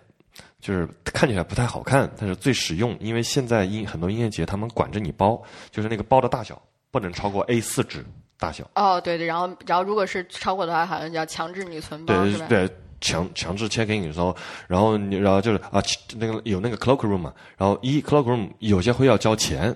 [0.60, 2.96] 就是看起来不太好看，但是最实用。
[3.00, 5.42] 因为现在音很多音乐节，他们管着你包，
[5.72, 8.06] 就是那个包的大小不能超过 A 四纸
[8.38, 8.70] 大小。
[8.76, 12.70] 哦，对对，然后然后如果是超过的话，好像要强制你存包，对对，
[13.00, 14.36] 强强制签给你收。
[14.68, 15.82] 然后你然后就是啊，
[16.18, 19.74] 那个有那个 cloak room 嘛，然后一 cloak room 有些会要交钱。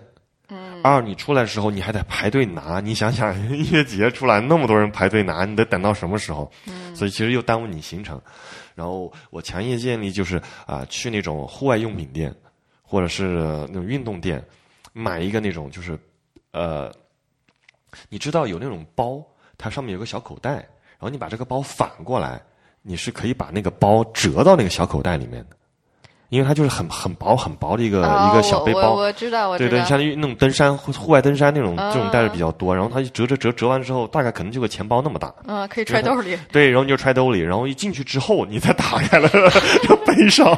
[0.50, 0.82] 嗯。
[0.84, 6.52] 二你出来的时候你还得排队拿，你想想音乐节出来那么多人排队拿，你得等到什么时候？
[6.68, 6.94] 嗯。
[6.94, 8.22] 所以其实又耽误你行程。
[8.76, 12.34] 然后我强烈建议就是啊，去那种户外用品店，
[12.82, 13.24] 或者是
[13.68, 14.44] 那种运动店，
[14.94, 15.98] 买一个那种就是
[16.52, 16.92] 呃，
[18.10, 19.24] 你知道有那种包，
[19.58, 22.42] 它上面有个小口袋，然后你把这个包反过来，
[22.82, 25.58] 你是可以把那个包折到那个小口袋里面的。
[26.34, 39.30] 因为它就是很很薄很薄的一个一个小背包，我知道，我知道，对对，相当于那种登山户户外登山那种这种带的比较多，然后它一折折折折完之后，大概可能就个钱包那么大，嗯，可以揣兜里，对，然后你就揣兜里，然后一进去之后，你再打开了
[39.84, 40.52] 就背上。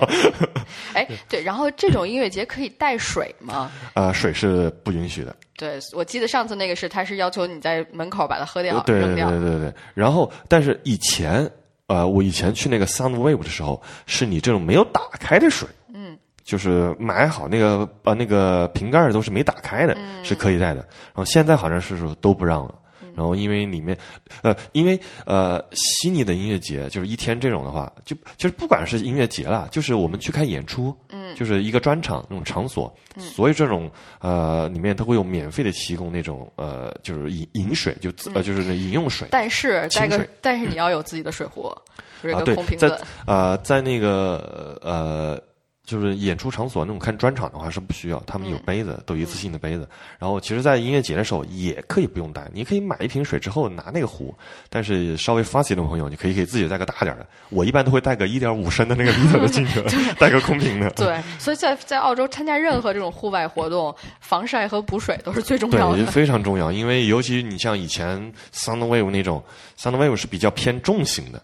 [0.95, 3.69] 哎，对，然后这种音乐节可以带水吗？
[3.95, 5.35] 呃，水是不允许的。
[5.57, 9.73] 对，我记得上次那个是，他是要求你在门口把它喝掉，对对对对对。
[9.93, 11.51] 然后，但是以前。
[11.87, 20.79] 呃，我以前去那个 Sound Wave 的时候，是你这种没有打开的水，嗯，就是买好那个呃那个瓶盖都是没打开的，是可以带的。
[20.79, 22.73] 然后现在好像是说都不让了。
[23.15, 23.97] 然后因为里面，
[24.41, 39.27] 呃，因为呃悉尼的音乐节就是一天这种的话，就就是不管是音乐节了，就是我们去看演出，嗯，就是一个专场那种场所，所以这种呃里面它会有免费的提供那种呃就是饮饮水，就呃就是饮用水。
[39.31, 41.73] 但是带个但是你要有自己的水壶，
[42.21, 42.99] 就是一个空瓶子。
[43.25, 45.41] 呃，在那个呃。
[45.85, 49.87] 就是演出场所那种看专场的话是不需要，他们有杯子，都一次性的杯子。
[50.17, 54.33] 然后其实，在音乐节的时候也可以不用带，你可以买一瓶水之后拿那个壶。
[54.69, 57.27] 但是稍微 fussy 的朋友，你可以给自己带个大点的。
[57.49, 59.79] 我一般都会带个一点五升的那个 liter 的进去，
[60.17, 60.89] 带个空瓶的。
[60.91, 65.97] 对，所以在在澳洲参加任何这种户外活动，防晒和补水都是最重要的。
[65.97, 69.43] 对，非常重要，因为尤其你像以前 Soundwave 那种
[69.77, 71.39] ，Soundwave 是比较偏重型的。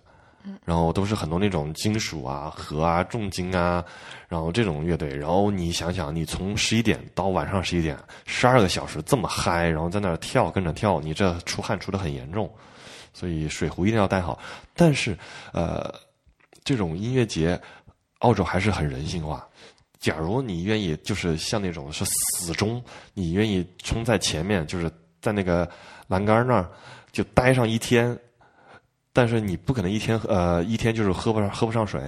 [0.66, 3.84] 然后都是很多那种金属啊、核啊、重金啊，
[4.28, 5.10] 然后这种乐队。
[5.10, 12.52] 然后你想想，你从十一点到晚上十一点，十二个小时这么嗨，然后在那儿跳，跟着跳，你这出汗出的很严重。
[13.14, 14.40] 所以水壶一定要带好。
[14.74, 15.18] 但是，
[15.52, 15.94] 呃，
[16.64, 17.60] 这种音乐节，
[18.20, 19.48] 澳洲还是很人性化。
[20.00, 24.90] 假如你愿意，就是像那种是死忠，你愿意冲在前面，就是
[25.22, 25.70] 在那个
[26.08, 26.72] 栏杆那儿
[27.12, 28.18] 就待上一天。
[29.14, 32.02] 但是你不可能一天呃一天就是喝不上喝不上水，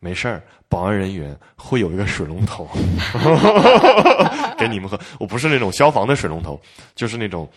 [0.00, 2.68] 没事儿，保安人员会有一个水龙头
[4.58, 4.98] 给你们喝。
[5.20, 6.60] 我不是那种消防的水龙头，
[6.96, 7.48] 就是那种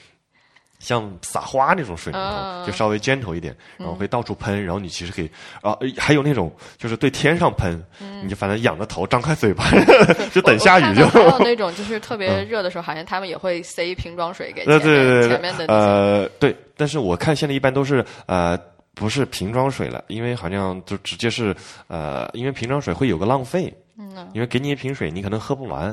[0.77, 4.63] 像撒花那种水龙头，就稍微 gentle 一点，然后会到处喷。
[4.63, 5.29] 然后你其实可以
[5.61, 7.83] 啊，还有那种就是对天上喷，
[8.23, 9.65] 你就反正仰着头，张开嘴巴，
[10.31, 11.07] 就等下雨就。
[11.07, 15.65] 还有那种就是特别热的时候，好像他们也会塞一瓶装水给前面前面的。
[15.67, 18.59] 呃，对，但是我看现在一般都是呃。
[19.01, 21.55] 不是瓶装水了，因为好像就直接是
[21.87, 25.85] 呃，因为瓶装水会有个浪费，嗯，因为给你一瓶水，你可能喝不完，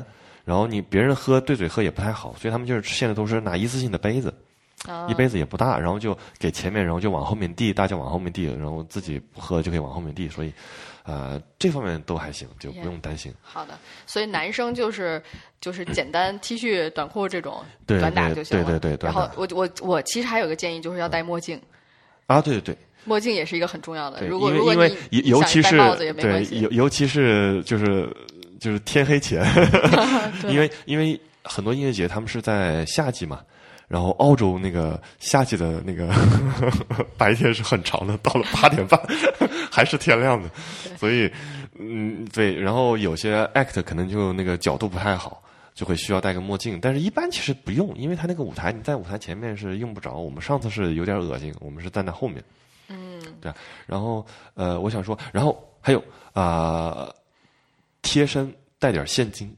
[0.45, 4.31] 然后你别人喝对嘴喝也不太好，所以他们就是现在都是拿一次性的杯子，
[5.07, 10.53] 一杯子也不大，然后就给前面，然后就往后面递，大家往后面递，然后自己不喝就可以往后面递，所以
[11.03, 13.33] 呃这方面都还行，就不用担心。
[13.41, 15.19] 好的，所以男生就是
[15.59, 19.07] 就是简单 T 恤短裤这种短打就行了，对对对。
[19.07, 21.59] 然后我我我其实还有个建议，就是要戴墨镜。
[22.27, 22.77] 啊，对对对。
[23.05, 25.77] 墨镜也是一个很重要的，因为因为尤其是
[26.15, 28.07] 对尤尤其是就是
[28.59, 29.43] 就是天黑前，
[30.49, 33.41] 因为因为很多音乐节他们是在夏季嘛，
[33.87, 36.13] 然后澳洲那个夏季的那个
[37.17, 38.99] 白天是很长的，到了八点半
[39.71, 40.49] 还是天亮的，
[40.97, 41.31] 所以
[41.79, 45.41] 嗯对，然后有些 act 可能就那个角度不太好，
[45.73, 52.43] 就会需要戴个墨镜，但是一般其实不用，因为他那个舞台你在舞台前面是用不着，我们上次是有点恶心，我们是站在后面。
[52.89, 53.53] 嗯，对，
[53.85, 54.25] 然后
[54.55, 57.09] 呃，我想说，然后还有啊，
[58.01, 59.55] 贴身带点现金，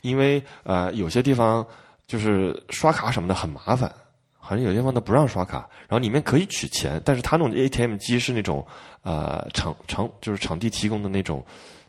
[0.00, 1.64] 因为呃，有些地方
[2.06, 3.92] 就是刷卡什么的很麻烦，
[4.38, 8.66] 好像有些地方都不让刷卡，然后里面可以取钱，但是他那种 ATM 机是那种
[9.02, 11.44] 呃场场就是场地提供的那种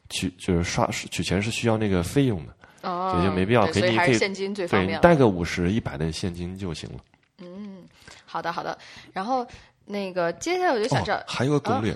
[0.10, 3.65] 取就是刷取钱是需要那个费用的，所以就没必要。
[3.67, 5.00] 给你可以现金最方便。
[5.00, 7.00] 带个五十、一百的现金就行了。
[7.39, 7.84] 嗯，
[8.26, 8.78] 好的，好的。
[9.12, 9.46] 然后
[9.86, 11.96] 那个接下来我就想知道，还有个攻略。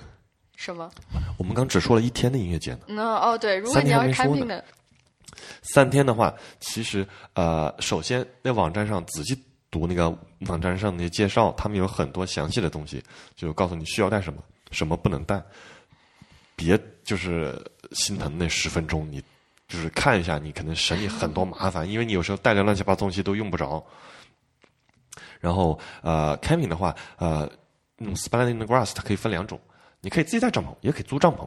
[0.56, 0.90] 什么？
[1.38, 2.80] 我们刚只说了一天的音乐节呢。
[2.88, 4.64] 那哦，对，如果你要是看病的，
[5.62, 10.10] 三天的话，其实呃，首先那网站上仔细读那个
[10.48, 13.00] 网站上那些介绍，他们有很多详细的东西，
[13.36, 15.40] 就告诉你需要带什么，什么不能带。
[16.56, 17.56] 别就是
[17.92, 19.22] 心疼那十分钟，你
[19.68, 23.80] 就是看一下，你可能省你很多麻烦，因为你有时候带着乱七八糟东西都用不着。
[25.40, 27.48] 然后呃，camping 的话，呃，
[27.98, 29.60] 那种 spanning the grass 它可以分两种，
[30.00, 31.46] 你可以自己带帐篷，也可以租帐篷，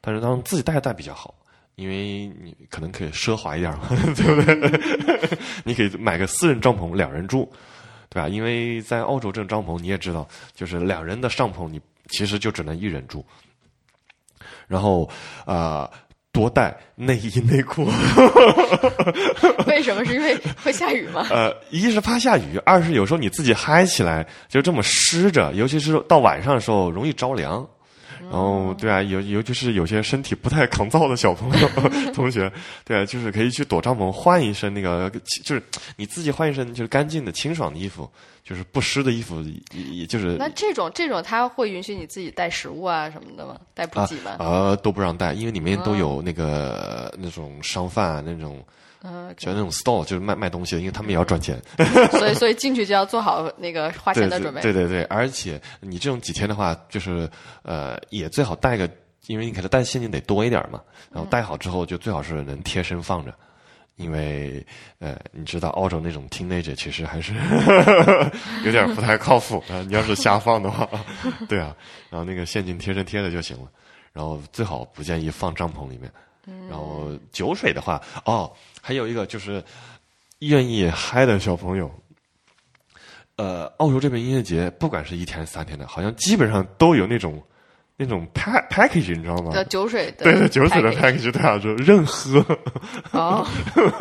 [0.00, 1.34] 但是当自己带一带比较好，
[1.76, 5.38] 因为你可能可以奢华一点嘛， 对不对？
[5.64, 7.50] 你可以买个私人帐篷，两人住，
[8.08, 8.28] 对吧？
[8.28, 13.24] 因为在澳洲这种帐篷你也知道，就是两人的帐篷，你其实就只能一人住。
[14.66, 15.08] 然后，
[15.46, 15.90] 啊，
[16.34, 17.84] 多带内衣内裤。
[19.66, 20.04] 为什么？
[20.04, 21.26] 是因为会下雨吗？
[21.30, 27.64] 呃，一是怕下雨，二是有时候你自己嗨起来就这么湿着，尤其是到晚上的时候容易着凉。
[28.30, 31.68] 然后，对啊，尤尤其是有些身体不太抗造的小朋友、
[32.12, 32.50] 同学，
[32.84, 35.10] 对啊，就是可以去躲帐篷，换一身那个，
[35.44, 35.62] 就是
[35.96, 38.10] 你自己换一身就是干净的、清爽的衣服，
[38.42, 43.58] 就是不湿的衣服，也就是那这种这种他会允许你自己带食物啊什么的吗？
[43.74, 44.36] 带补给吗？
[44.38, 48.64] 呃，都不让带，因为里面都有那个那种商贩啊那种。
[49.06, 51.60] 嗯，就那种 store 就是卖卖东西的，因为他们也要赚钱，
[52.18, 54.62] 所以所以进去就要做好那个花钱的准备。
[54.62, 57.28] 对对对，而且你这种几天的话，就是
[57.64, 58.88] 呃，也最好带个，
[59.26, 60.80] 因为你可能带现金得多一点嘛。
[61.12, 63.34] 然后带好之后，就最好是能贴身放着，
[63.96, 64.66] 因为
[65.00, 67.34] 呃，你知道澳洲那种 teenager 其实还是
[68.64, 69.84] 有点不太靠谱啊。
[69.86, 70.88] 你要是瞎放的话，
[71.46, 71.76] 对啊，
[72.08, 73.68] 然后那个现金贴身贴着就行了。
[74.14, 76.10] 然后最好不建议放帐篷里面。
[76.68, 78.52] 然后酒水的话，哦。
[78.86, 79.64] 还有一个就是
[80.40, 81.90] 愿意嗨的小朋友，
[83.36, 87.42] 呃，澳洲这边音乐节，不管是一天三天的，好像基本上都有那种
[87.96, 89.64] 那种 pack package，你知道吗？
[89.70, 92.44] 酒水的对对，酒水的 package，对啊，就任喝。
[93.12, 93.46] 哦，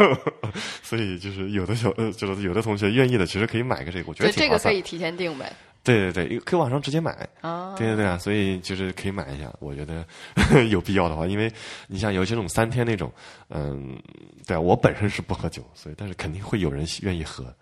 [0.83, 5.49] 所以就是有的小呃，就是有的同学愿意的，其实可以买个这个，我觉得这个可以提前订呗。
[5.83, 7.75] 对对对，可以网上直接买哦！
[7.77, 9.53] 对对对啊，所以就是可以买一下。
[9.59, 10.05] 我觉得
[10.71, 11.51] 有必要的话，因为
[11.87, 13.11] 你像有些那种三天那种，
[13.49, 14.01] 嗯，
[14.47, 17.53] 对啊，我本身是不喝酒，所以但是肯定会有人愿意喝。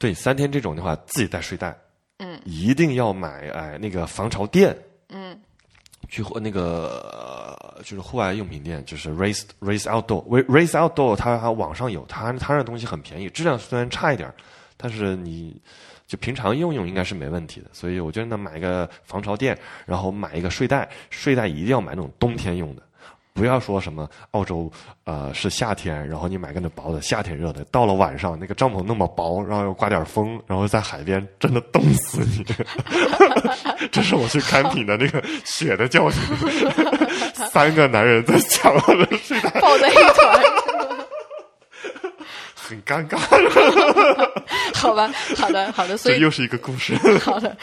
[0.00, 1.78] 对，三天这种的话，自己带睡袋，
[2.18, 4.76] 嗯，一定要买哎那个防潮垫，
[5.10, 5.40] 嗯，
[6.08, 14.28] 去那个就是户外用品店，就是 Race Race Outdoor，Race Outdoor，它网上有，它它那东西很便宜，质量虽然差一点，
[14.76, 15.62] 但是你。
[16.12, 22.82] 就平常用用应该是没问题的，所以我觉得呢，买个防潮垫，然后买一个睡袋，睡袋一定要买那种冬天用的，
[23.32, 24.70] 不要说什么澳洲
[25.04, 32.44] 呃是夏天，然后你买个那薄的，夏天热的，到了晚上那个帐篷那么薄，然后又刮点风，然后在海边真的冻死你。
[33.90, 36.20] 这是我去看品的那个血的教训，
[37.50, 40.51] 三个男人在抢我的睡袋，抱在一团。
[42.72, 43.18] 很尴尬，
[44.74, 46.94] 好吧，好的，好的，所以又是一个故事。
[47.18, 47.54] 好的，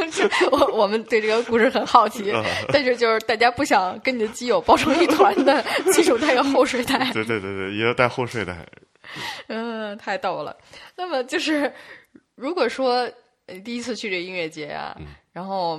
[0.50, 2.32] 我我们对这个故事很好奇，
[2.72, 7.10] 但是就是大家不想跟你的基友抱成一团的，基础带个后睡袋。
[7.12, 8.56] 对对对对，也要带后睡袋。
[9.48, 10.56] 嗯，太逗了。
[10.96, 11.70] 那么就是，
[12.34, 13.06] 如果说
[13.62, 14.96] 第一次去这音乐节啊，
[15.30, 15.78] 然后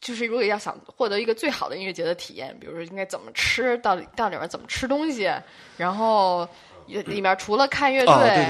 [0.00, 5.30] 就是如果要想获得一个最好的音乐节的体验，比如说应该怎么吃到到里面怎么吃东西，
[5.76, 6.48] 然后。
[6.86, 8.04] 里面除了看乐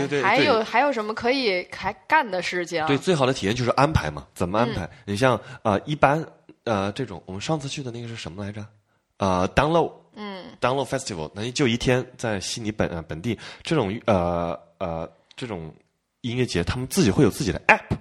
[0.08, 2.84] 队，还有还有什么可以还干的事情？
[2.86, 4.88] 对，最好的体验就是安排嘛，怎么安排？
[5.04, 6.24] 你像呃，一般
[6.64, 8.64] 呃这种，我们上次去的那个是什么来着？
[9.18, 15.72] 呃，Download，嗯，Download Festival，那就一天在悉尼本呃本地这种呃呃这种
[16.22, 17.96] 音乐节，他们自己会有自己的 App，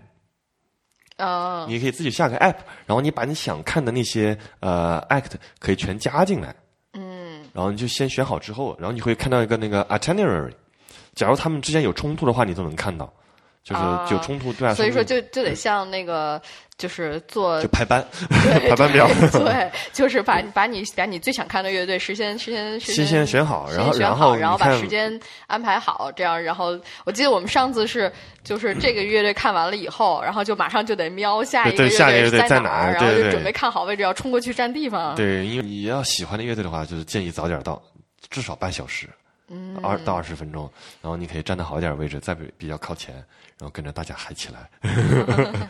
[1.18, 6.56] 啊，你可以自己下个 App，然后你把你想看的那些呃 Act 可以全加进来。
[7.54, 10.52] 然后你就先选好之后，然后你会看到一个那个 itinerary，
[11.14, 13.14] 假如他们之间有冲突的话，你都能看到，
[13.64, 14.74] 就是就冲突对啊。
[14.74, 16.42] 所以说就就得像那个。
[16.76, 18.04] 就是做就排班，
[18.68, 19.08] 排班表。
[19.32, 28.12] 对，就是把把你把你最想看的乐队事先事先先先选好，然后然后然后把时间安排好，这样然后我记得我们上次是
[28.44, 35.16] 就是这个乐队看完了以后，然后就马上就得瞄下一个乐队在哪，然后就准备看好位置要冲过去占地方。
[35.16, 37.80] 对，因为你要喜欢的乐队的话，就是建议早点到，
[38.32, 39.08] 至少半小时，
[39.82, 40.70] 二到二十分钟，
[41.02, 44.70] 然后你可以站的好一点位置，再比比较靠前，然后跟着大家嗨起来。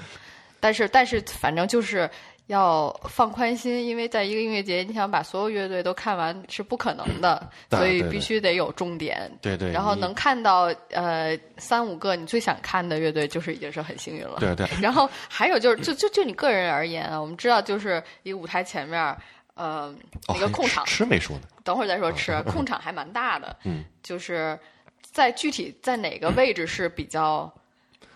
[0.59, 2.09] 但是，但是，反正就是
[2.47, 9.29] 要放宽心，因为在一个音乐节，你想把所有乐队都看完是不可能的， 所以必须得有重点。
[9.41, 9.73] 对对。
[9.73, 14.38] 然后能看到呃三五个你最想看的乐队，就是已经是很幸运了。
[14.39, 14.65] 对对。
[14.81, 19.17] 然后还有就是，就就就你个人而言啊，我们知道就是一个舞台前面，
[19.56, 19.94] 呃，
[20.36, 20.86] 一个控场。
[20.86, 21.44] 吃没说呢。
[21.63, 23.56] 等会儿再说吃， 控场还蛮大的。
[23.63, 23.84] 嗯。
[24.02, 24.58] 就是
[25.02, 27.52] 在具体在哪个位置是比较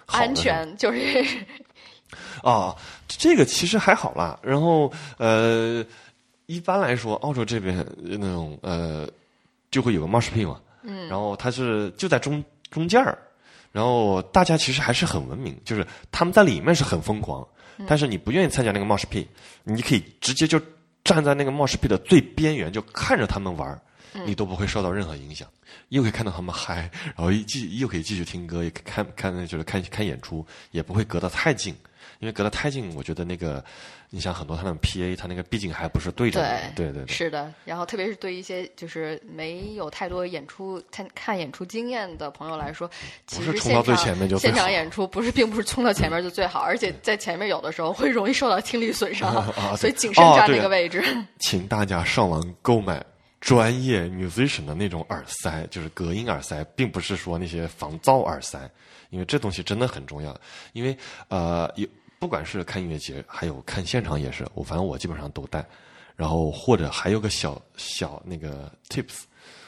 [0.07, 0.75] 安全？
[0.77, 1.25] 就是。
[2.41, 2.75] 哦，
[3.07, 4.39] 这个其实还好啦。
[4.41, 5.85] 然后呃，
[6.45, 9.07] 一般来说，澳洲这边那种呃，
[9.69, 10.59] 就会有个 mosh pit 嘛。
[10.83, 11.07] 嗯。
[11.09, 13.17] 然后它是就在中中间儿，
[13.73, 17.45] 然后大家其实还是很文明，就是他们在里面是很疯狂，
[17.85, 19.27] 但是你不愿意参加那个 mosh pit，
[19.63, 20.59] 你可以直接就
[21.07, 23.79] 站在那个 mosh pit 的最边缘，就看着他们玩
[24.25, 25.47] 你都不会受到任何影响，
[25.87, 31.73] 又可以看到他们嗨，然后一继又可以继续听歌，也看看就是看看演出，也不会隔得太近。
[32.19, 33.63] 因为隔得太近，我觉得那个，
[34.09, 37.53] 你想很多他们 PA，他那个毕竟还不是对着的，对对对，是的。
[37.63, 42.89] 然后特别是对一些就是没有太多演出看看演出经验的朋友来说，
[43.27, 49.31] 其实冲到最前面就现场演出不是并不是冲到前面就最好，而且在前面有的时候会容易受到听力损伤
[49.77, 51.03] 所以谨慎站那个位置。
[51.39, 53.05] 请大家上网购买
[53.39, 58.59] 专业 musician 的那种耳塞，就是隔音耳塞，并不是说那些防噪耳塞，
[59.11, 60.35] 因为这东西真的很重要。
[60.73, 61.87] 因为呃有。
[62.19, 65.65] 不管是看音乐节，还有看现场也是，我反正我基本上都带。
[66.15, 69.23] 然后或者还有个小小那个 tips，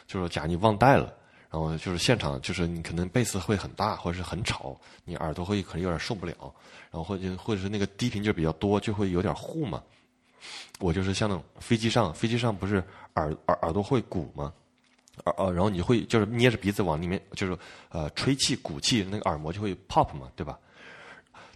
[0.08, 1.14] 就是假如你忘带了，
[1.52, 6.34] 然后就是现场就是你可能贝斯会很大或者是很吵，你耳朵会可能有点受不了。
[6.92, 9.84] 然后或者或者是那个低频就比较多，就会有点糊嘛。
[10.80, 12.84] 我就是像那种飞机上，飞机上不是
[13.14, 14.52] 耳耳耳朵会鼓吗？
[15.26, 17.56] 耳耳，然后你会就是捏着鼻子往里面就是
[17.90, 20.58] 呃吹气鼓气，那个耳膜就会 pop 嘛，对吧？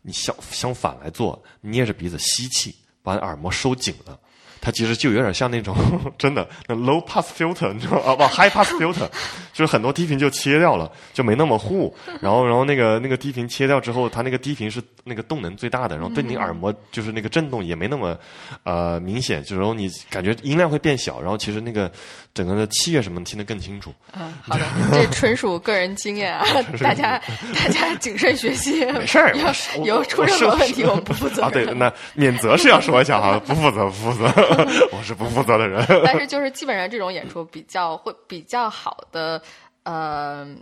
[0.04, 4.20] 你相相反来做，捏着鼻子吸气，把耳膜收紧了。
[4.64, 5.76] 它其实就有点像那种
[6.18, 8.16] 真的那 low pass filter，你知道啊？
[8.16, 9.10] 不 high pass filter，
[9.52, 11.94] 就是很多低频就切掉了，就没那么糊。
[12.22, 18.18] 然后，然后那个那个低频切掉之后，它那个低频是那个动能最大的，然后对你耳膜就是那个震动也没那么
[18.64, 21.92] 呃明显，就然后你感觉音量会变小，然后其实那个
[22.34, 23.94] 整个的气乐什么听得更清楚。
[24.14, 26.46] 嗯，好的，这纯属个人经验啊，
[26.80, 27.22] 大家
[27.54, 28.86] 大家谨慎学习。
[28.86, 29.36] 没事儿，
[29.84, 31.44] 有出任何问题我们不负责。
[31.44, 34.53] 啊，对，那免责是要说一下哈，不负责，不负责。
[34.92, 39.42] 我是不负责的人， 但是就是基本上这种演出比较会比较好的，
[39.84, 40.56] 呃，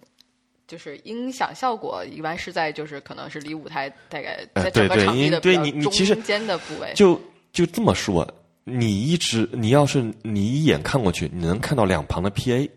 [0.67, 7.19] 就是音响效果一般是在就是可能是离舞台大概在整个场地的对你你其实中间的部位，就
[7.51, 8.27] 就这么说，
[8.63, 12.69] 你一直你要是你一眼看过去，你能看到两旁的 PA，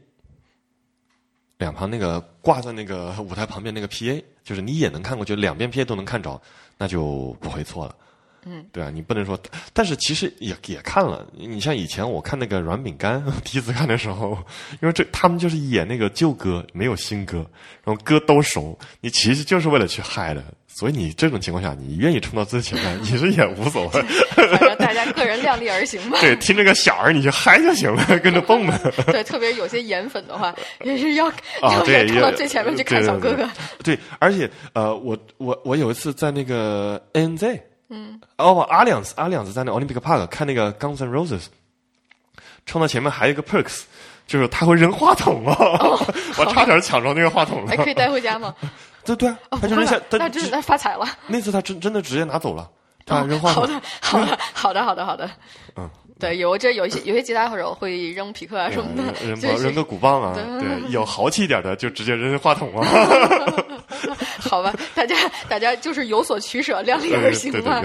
[1.59, 6.41] 两旁那个挂在那个舞台旁边那个 PA，就是你一眼能看过去，两边 PA 都能看着，
[6.77, 7.95] 那就不会错了。
[8.47, 9.39] 嗯，对啊，你不能说，
[9.73, 11.27] 但是其实也也看了。
[11.33, 14.37] 你像以前我看那个软饼干， 第一次看的时候，
[14.83, 17.39] 因为这他们就是演那个旧歌，没有新歌，
[17.85, 20.43] 然后歌都熟，你其实就是为了去嗨的。
[20.77, 24.03] 所以你这种情况下，你愿意冲到最前面，其实也无所谓。
[24.35, 26.19] 反正大家个人量力而行吧。
[26.21, 28.77] 对，听这个响儿你就嗨就行了，跟着蹦呗。
[29.07, 30.53] 对，特别有些颜粉的话，
[30.85, 31.27] 也是要
[31.63, 33.49] 要冲到最前面去看小哥哥。
[33.85, 37.61] 对，而且呃，我我我有一次在那个 NZ。
[37.89, 41.47] 嗯，哦，阿亮子，阿亮子在那 Olympic Park 看那个 Guns N' Roses，
[42.67, 43.83] 冲到前面还有一个 Perks，
[44.27, 45.57] 就是他会扔话筒啊，
[46.39, 47.69] 我差点抢着那个话筒了。
[47.69, 48.55] 还可以带回家吗？
[49.05, 51.07] 对对啊，他就扔下，那真的发财了。
[51.27, 52.69] 那次他真真的直接拿走了，
[53.05, 53.63] 他扔话筒。
[53.63, 55.31] 好的，好的，好的，好的，好的。
[55.77, 55.91] 嗯。
[56.19, 62.87] 对，有这有一些有些吉他手会扔皮克啊什么的，扔 扔个鼓棒啊，对， 有豪气一点的就直接扔话筒啊。
[64.39, 65.17] 好吧，大家
[65.49, 67.83] 大家就是有所取舍，量力而行吧。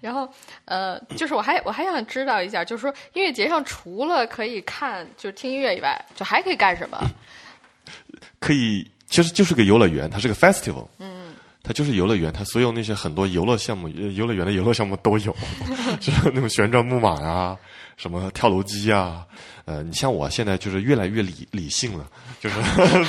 [0.00, 0.28] 然后
[0.66, 6.98] 呃，就是我还我还想知道一下，就是说音乐节上除了可以看就是听音乐以外，就还可以干什么？
[8.38, 10.86] 可以，其实就是个游乐园，它是个 festival。
[10.98, 11.13] 嗯。
[11.64, 15.34] 它就是游乐园，它所有那些很多游乐项目，游乐园的游乐项目都有，
[16.00, 17.56] 是那种旋转木马啊，
[17.96, 19.26] 什么跳楼机啊，
[19.64, 22.06] 呃，你像我现在就是越来越理理性了，
[22.38, 22.56] 就是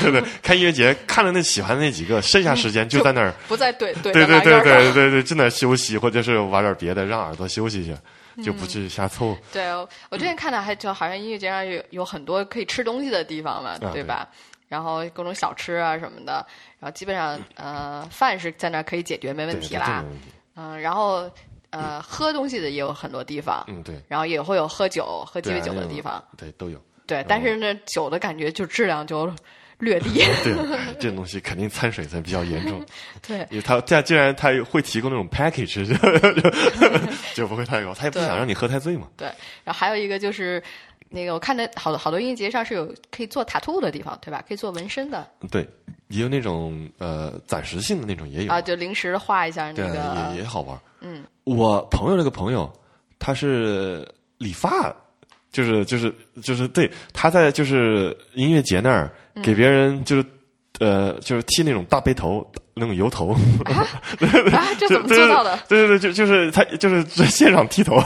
[0.01, 7.95] 对 对，看音乐节看了那喜欢的那几个，剩下时间就在那儿，不再对，对对对对对对，就在休息或者是玩点别的，让耳朵休息去。
[8.43, 9.34] 就不至于瞎凑。
[9.53, 9.71] 对
[10.09, 14.27] 我之前看到还就好像音乐节上有有很多可以吃东西的地方嘛，对吧？
[14.67, 16.45] 然后各种小吃啊什么的，
[16.86, 20.05] 然后基本上呃饭是在那可以解决没问题啦，
[20.55, 21.27] 嗯，然后
[21.71, 29.25] 呃喝东西的也有很多地方，嗯对，然后也会有喝酒喝鸡尾酒的地方，对都有，对，但是那酒的感觉就质量就
[29.79, 30.19] 略 低。
[30.43, 30.53] 对，
[30.99, 32.86] 这种东西肯定掺水才比较严重。
[33.27, 35.95] 对，因为他这样，既然他会提供那种 package，就
[37.33, 39.07] 就不会太高，他也不想让你喝太醉嘛。
[39.17, 39.25] 对，
[39.63, 40.61] 然后还有一个就是
[41.09, 44.43] 那个我看的好多好多音乐节上是有可以做塔兔的地方，对吧？
[44.47, 45.27] 可以做纹身的。
[45.51, 45.67] 对，
[46.10, 50.78] 也有那种呃暂时性的那种也有啊，就临时画一下那个也也好玩。
[51.01, 52.72] 嗯，我朋友那个朋友
[53.20, 54.93] 他是理发，
[55.51, 59.12] 就是就是就是对，他在就是音乐节那儿
[59.43, 60.26] 给别人就是
[60.80, 63.34] 呃就是剃那种大背头那种油头
[63.66, 63.88] 啊，
[64.78, 65.58] 这怎么做到的？
[65.70, 67.95] 对对对，就就是他就是在现场剃头。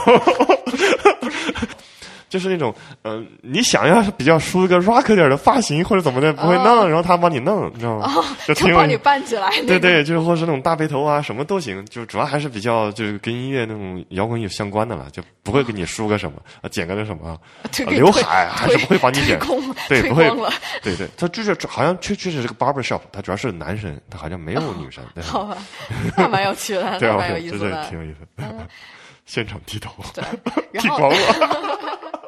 [2.30, 8.10] 就是那种，嗯，你想要是比较梳一个 rock 点的发型或者怎么的，不会弄，然后他帮你弄，你知道吗？
[8.46, 9.50] 就帮你办起来。
[9.66, 17.36] 对对，就是或是那种大背头啊，什么都行，就主要还是比较就是跟音乐那种摇滚有相关的了，就不会给你梳个什么啊，剪个那什么
[17.88, 19.36] 刘海，还是不会帮你剪。
[19.88, 20.30] 对，不会。
[20.82, 25.02] 对对，他就是好像确确实是个 barber shop，他主要是男生，他好像没有女生。
[25.20, 25.58] 好吧，
[26.16, 28.46] 那蛮有趣的， 对，蛮有意思的，挺有意思。
[29.26, 29.92] 现场剃头，
[30.78, 32.19] 剃光了。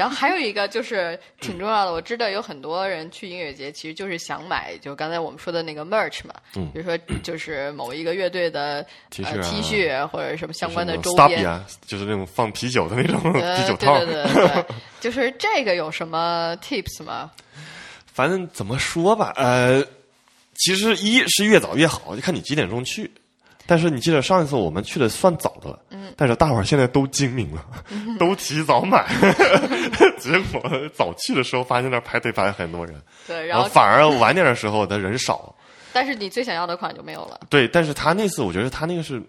[0.00, 13.98] 然后还有一个就是挺重要的，我知道有很多人去音乐节，其实就是想买，就刚才我们说的那个 merch 嘛，比如说就是某一个乐队的 T 恤或者什么相关的周边，就是那种放啤酒的那种 啤酒套。
[13.98, 14.64] 对对对，
[15.00, 17.30] 就是这个有什么 tips 吗？
[18.06, 19.84] 反正怎么说吧，呃，
[20.54, 23.10] 其实一是越早越好，就看你几点钟去。
[23.70, 27.64] 但是你记得上一次我们去的算早的了，嗯，但是大伙儿现在都精明了，
[28.18, 29.06] 都提早买，
[30.18, 30.60] 结果
[30.92, 35.54] 早去的时候发现那排队排很多人，对，然后反而晚点的时候的人少，
[35.92, 37.38] 但是你最想要的款就没有了。
[37.48, 39.22] 对，但是他那次我觉得他那个是，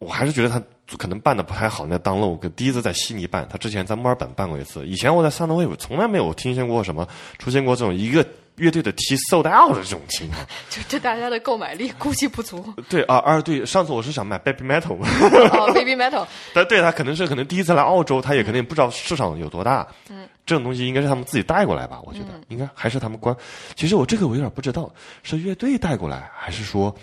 [0.00, 0.60] 我还是觉得他
[0.98, 1.86] 可能办的不太好。
[1.86, 7.06] 那当了我第一次在悉尼办，他之前在墨尔本办过一次，以前我在 w a v e 从来没有听见过什么
[7.38, 8.26] 出现过这种一个。
[8.56, 12.72] 乐队的 T sold out 的这种情况， 就这大家的购买力估计不足。
[12.88, 19.86] 对啊，啊对，上次我是想买 Baby Metal，哦，Baby Metal， 但对他可能是可能第一次来澳洲，他也肯定不知道市场有多大。
[20.08, 22.00] 嗯，这种东西应该是他们自己带过来吧？
[22.04, 23.36] 我觉得应该还是他们关。
[23.74, 24.92] 其实我这个我有点不知道，
[25.22, 26.94] 是乐队带过来，还是说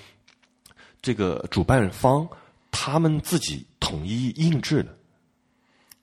[1.02, 2.28] 这个主办方
[2.72, 4.96] 他们自己统一印制的？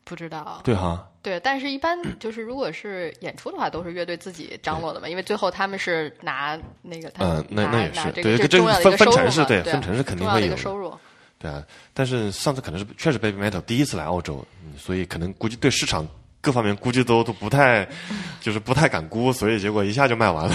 [0.04, 0.60] 不知道。
[0.62, 1.08] 对哈。
[1.28, 10.92] 对，但是一般就是如果是演出的话，都是乐队自己张罗的嘛，因为最后他们是拿那个，嗯，那那也是对，这重要的一个收入对，分成是肯定会有收入。
[11.38, 11.62] 对啊，
[11.92, 14.44] 但是上次可能是确实 Baby Metal 第一次来澳洲，
[14.76, 16.06] 所以可能估计对市场。
[16.40, 17.86] 各方面估计都都不太，
[18.40, 20.54] 就是不太敢估，所以结果一下就卖完了。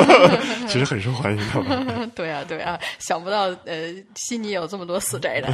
[0.68, 2.06] 其实很受欢迎的。
[2.14, 5.52] 对啊，对啊，想不到呃，悉尼有这么多死宅男。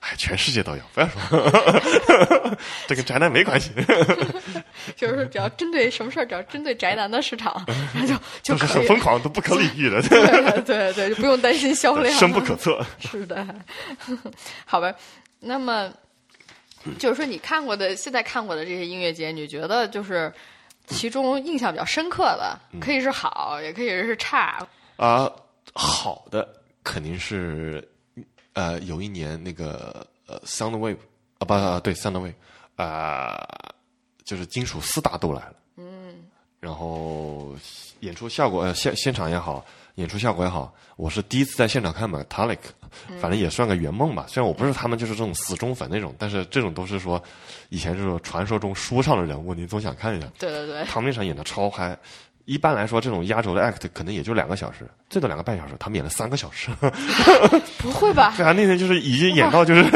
[0.00, 2.56] 哎，全世界都有，不要说，
[2.86, 3.70] 这跟宅男没关系。
[4.96, 7.64] 就是说，只要针对什么事儿，只要针对宅男的市场，
[8.06, 10.02] 就就是很疯狂，都不可理喻的。
[10.02, 12.84] 对对对，就不用担心销量，深不可测。
[12.98, 13.44] 是的，
[14.64, 14.92] 好吧，
[15.40, 15.92] 那么。
[16.98, 20.32] 就是说，你看过的，现在看过的这些音乐节，你觉得就是
[20.86, 24.66] 其中印象比较深刻的，可以是好，也可以是差。
[24.96, 25.30] 啊，
[25.74, 26.48] 好的
[26.82, 27.86] 肯定是，
[28.52, 30.98] 呃，有一年那个呃，Soundwave
[31.38, 32.34] 啊，不，对，Soundwave
[32.76, 33.46] 啊，
[34.24, 35.54] 就是金属四大都来了。
[35.76, 36.24] 嗯。
[36.60, 37.56] 然后
[38.00, 39.64] 演出效果，呃现现场也好。
[39.96, 42.56] 演出效果也好，我是第一次在现场看 Metallic，
[43.20, 44.26] 反正也算个圆梦吧。
[44.28, 47.22] 虽然我不是他们就是这种死忠粉那种，但是这种都是说
[47.68, 50.26] 以前这种传说中书上的人物，你总想看一下。
[50.38, 51.96] 对对对，他们那场演的超嗨。
[52.44, 56.70] 一般来说，这种压轴的 act 可能也就两个小时，最多两个半小时，他们演了三个小时。
[57.78, 58.34] 不会吧？
[58.36, 59.88] 对啊，那天就是已经演到就是！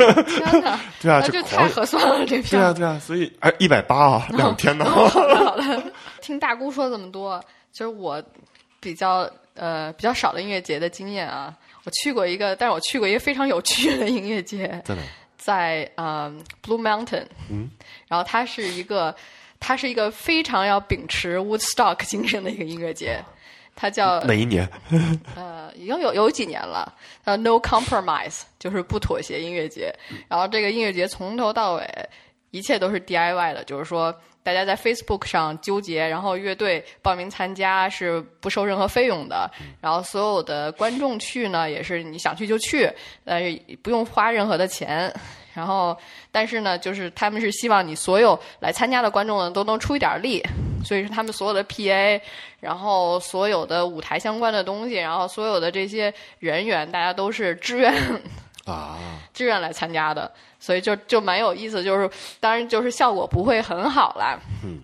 [1.01, 2.61] 对啊，就太合算了这票。
[2.61, 4.85] 对啊对啊，所以哎一百八啊，两天呢。
[4.85, 5.11] 好
[5.57, 5.83] 的，
[6.23, 8.23] 听大姑说这么多，就是我
[8.81, 9.29] 比较。
[9.59, 14.83] 呃，比较少的音乐节的经验啊，我去过一个，但是我去过一个非常有趣的音乐节，
[15.39, 16.29] 在呃
[16.61, 17.71] Blue Mountain，嗯，
[18.09, 19.15] 然后它是一个，
[19.61, 23.25] 它是一个非常要秉持 Woodstock 精神的一个音乐节，
[23.77, 24.69] 它叫哪一年？
[25.37, 29.95] 呃，已经有有几年了，呃，No Compromise，就是不妥协音乐节，
[30.27, 31.89] 然后这个音乐节从头到尾
[32.51, 34.13] 一切都是 DIY 的，就是说。
[34.47, 42.89] 大家在 Facebook 上纠结，然后乐队报名参加是不收任何费用的，然后所有的观众去呢也是你想去就去，
[43.25, 43.41] 呃
[43.83, 45.13] 不用花任何的钱，
[45.53, 45.99] 然后
[46.31, 50.41] 但是呢就是他们是希望你所有来参加的观众呢都能出一点力，
[50.85, 52.21] 所以是他们所有的 PA，
[52.61, 57.93] 然后所有的舞台相关的东西，然后所有的这些人员大家都是志愿
[58.67, 58.99] 啊
[59.33, 60.31] 志愿来参加的。
[60.59, 62.11] 所以就就蛮有意思，就是
[62.41, 64.39] 当然就是效果不会很好啦。
[64.65, 64.81] 嗯，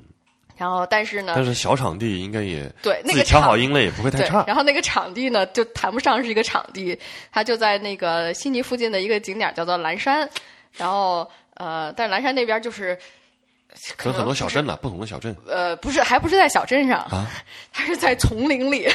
[0.56, 4.44] 然后，但是呢，但是小场地应该也对，那个调好音了也不会太差。
[4.46, 6.96] 然后那个场地呢，就谈不上是一个场地，
[7.32, 10.28] 它就在那个悉尼附近的一个景点叫做蓝山。
[10.76, 12.96] 然后，呃，但是蓝山那边就是。
[14.04, 15.34] 有很多小镇了，不同的小镇。
[15.48, 17.26] 呃，不是，还不是在小镇上啊，
[17.72, 18.88] 它是在丛林里，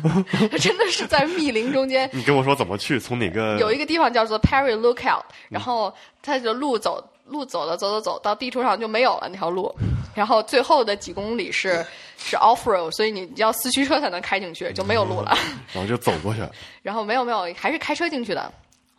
[0.60, 2.08] 真的是在密林中间。
[2.12, 2.98] 你跟我说怎么去？
[2.98, 3.58] 从哪个？
[3.58, 9.74] 有一个地方叫做 Perry Lookout，然后它的路走路走了走走走到地图上就没有了那条路，
[10.14, 11.84] 然后最后的几公里是
[12.16, 15.36] 是 off road，所以你要四驱车才能开进去，就没有路了。
[15.72, 16.40] 然后就走过去。
[16.82, 18.52] 然后没有没有，还是开车进去的。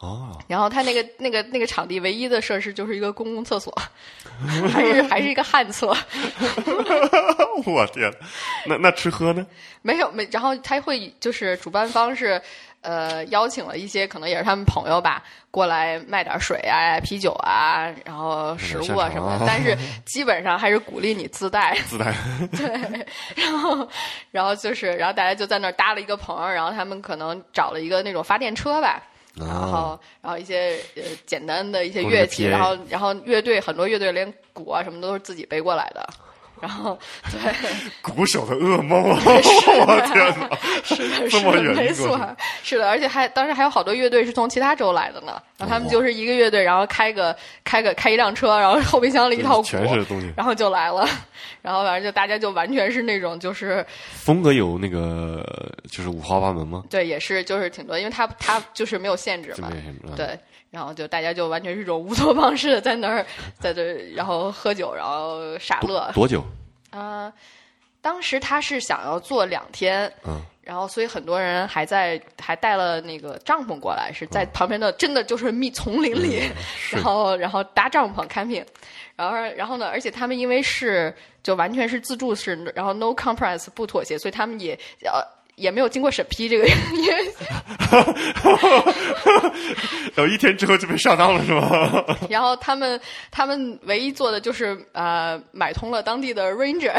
[0.03, 3.73] 哦，然后他那个那个那个场地唯一的设施就是一个公共厕所，
[4.69, 5.95] 还是还是一个旱厕。
[7.65, 8.11] 我天，
[8.67, 9.47] 那那吃喝呢？
[9.81, 12.41] 没有没，然后他会就是主办方是
[12.81, 22.13] 呃邀请了一些可能也是他们朋友吧过来卖点水啊、啤酒啊，然后食物啊什么的，但是基本上还是鼓励你自带 自带。
[22.51, 23.87] 对，然后
[24.31, 29.01] 然后就是然后大家就在那儿搭了一个棚，然后他们可能找了一个那种发电车吧。
[29.35, 36.07] 然后，然后一些呃简单的一些乐器，然后，然后乐队很多乐队连鼓啊什么都是自己背过来的。
[36.63, 36.97] 然后，
[37.29, 37.53] 对，
[38.01, 39.15] 鼓手的噩梦， 我
[40.13, 42.17] 天哪，是的，是的，没错，
[42.63, 45.33] 是的，而且还当时还有好多乐队是从其他州来的呢。
[45.57, 47.35] 然后他们就是一个乐队，然后开个
[47.65, 51.05] 开个开一辆车，然后后备箱里一套鼓，全是东西，然后就来了。
[51.61, 55.45] 然后反正就大家就完全是那种就是风格有那个
[55.91, 56.85] 就是五花八门吗？
[56.89, 59.69] 对，也是就是挺多，因为他他就是没有限制嘛，
[60.15, 60.39] 对。
[60.73, 63.23] 然后就大家就完全是一种乌托邦式的在那儿
[63.59, 66.09] 在这，然后喝酒，然后傻乐。
[66.15, 66.43] 多久？
[66.89, 67.31] 啊，
[68.01, 76.41] 当时他是想要做两天，嗯，然后所以很多人还在还带了那个帐篷过来，是在旁边的真的就是密丛林里，
[76.89, 78.65] 然后然后搭帐篷 camping，
[79.15, 84.73] 然后然后呢，而且他们因为是就完全是自助式，然后 no compromise 不妥协，所以他们也
[85.05, 85.21] 呃。
[85.55, 86.73] 也没有经过审批，这个也，
[90.15, 92.03] 有一天之后就被上当了，是吗？
[92.29, 92.99] 然后他们
[93.29, 96.91] 他们唯一做的就是呃买通了当地的 ranger，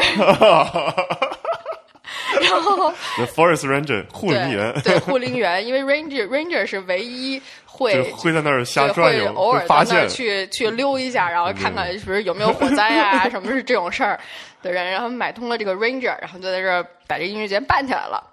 [2.41, 14.17] 然后 the forest ranger 护林员，对护林员，因为 ranger ranger 是唯一会会在那儿瞎转悠，偶尔发现去去溜一下，然后看看是不是有没有火灾啊，什么是这种事儿
[14.61, 18.23] 的人，然后买通了这个 ranger，然后就在这儿把这音乐节办起来了。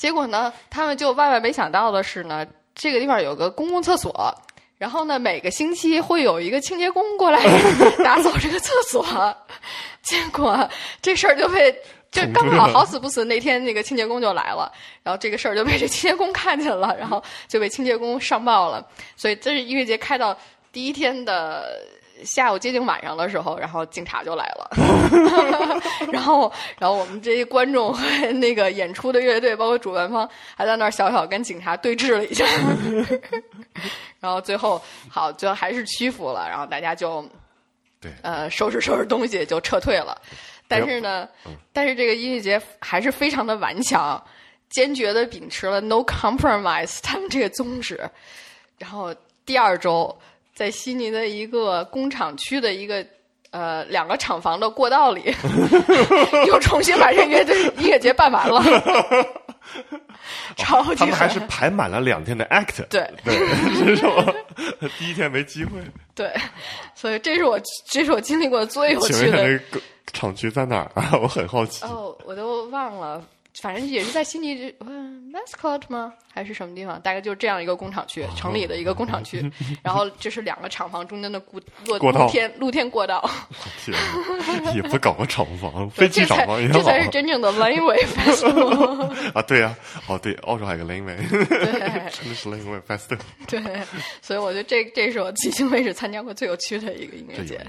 [0.00, 4.34] 结果呢，他们就万万没想到的是呢，这个地方有个公共厕所，
[4.78, 7.38] 然后呢，每个星期会有一个清洁工过来
[8.02, 9.04] 打扫这个厕所。
[10.00, 10.66] 结果
[11.02, 11.70] 这事儿就被
[12.10, 14.72] 就刚好好死不死那天那个清洁工就来了，
[15.02, 18.82] 然后这个事儿就被这清洁工看见了， 然后就被清洁工上报了。
[19.16, 20.34] 所以这是音乐节开到
[20.72, 21.78] 第一天的。
[22.24, 24.70] 下午接近晚上的时候，然后警察就来了，
[26.12, 28.02] 然后，然后我们这些观众和
[28.40, 32.44] 那个演出的乐队，包括主办方，还在那儿小小跟警察对峙了一下，
[34.20, 37.24] 然后最后好，最后还是屈服了，然后大家就，
[38.00, 40.20] 对，呃，收拾收拾东西就撤退了。
[40.68, 41.28] 但是呢，
[41.72, 44.22] 但是这个音乐节还是非常的顽强，
[44.68, 48.00] 坚决的秉持了 no compromise 他们这个宗旨。
[48.78, 49.14] 然后
[49.44, 50.16] 第二周。
[50.60, 53.02] 在悉尼的一个工厂区的一个
[53.50, 55.34] 呃两个厂房的过道里，
[56.46, 58.62] 又重新把这乐队音乐节办完了，
[60.58, 63.34] 超级他们还是排满了两天的 act，对对，
[63.96, 64.34] 是我？
[64.98, 65.80] 第一天没机会，
[66.14, 66.30] 对，
[66.94, 67.58] 所以这是我
[67.88, 69.58] 这是我经历过最有趣的。
[70.12, 71.08] 厂区在哪儿啊？
[71.22, 71.86] 我很好奇。
[71.86, 73.24] 哦，我都忘了。
[73.60, 76.14] 反正也是在悉尼，嗯，Mascot 吗？
[76.32, 77.00] 还是什么地方？
[77.00, 79.50] 大概就是这样一个工厂区，城里的一个工厂区。
[79.82, 83.28] 然后这是两个厂房中间的过露天露天过道。
[83.84, 83.94] 天，
[84.74, 86.74] 也不搞个厂房， 飞机厂房也好。
[86.74, 89.42] 这才是真正的 Laneway Festival 啊！
[89.42, 93.18] 对呀，哦对，澳洲还有个 Laneway， 对，真的是 Laneway Festival。
[93.46, 93.60] 对，
[94.22, 97.60] 所以我觉得这这是我迄今为止参加过最有趣的一个音乐节。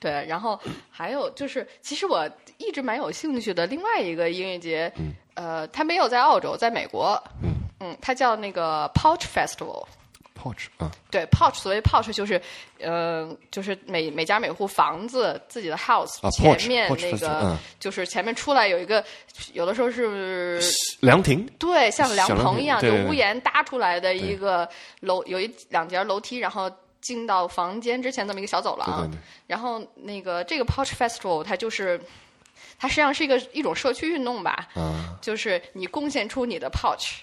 [0.00, 0.58] 对，然后
[0.90, 4.92] 还有就是，其实我一直蛮有兴趣的另外一个音乐节，
[5.34, 7.20] 呃，它没有在澳洲，在美国，
[7.80, 9.84] 嗯，它叫那个 Pouch Festival。
[10.40, 12.40] Pouch 啊，对，Pouch，所谓 Pouch 就是，
[12.78, 19.04] 呃，就是每每家每户房子自己的 house 前面那个，就是前面出来有一个，
[19.52, 20.60] 有的时候是
[21.00, 24.68] 凉亭，对，像凉棚一样，就屋檐搭出来的一个
[25.00, 26.70] 楼，有一两节楼梯，然后。
[27.00, 29.10] 进到房间之前这么一个小走廊，
[29.46, 32.00] 然后那个这个 Pouch Festival 它就是，
[32.78, 34.68] 它实际上是一个一种社区运动吧，
[35.20, 37.20] 就是你贡献出你的 Pouch，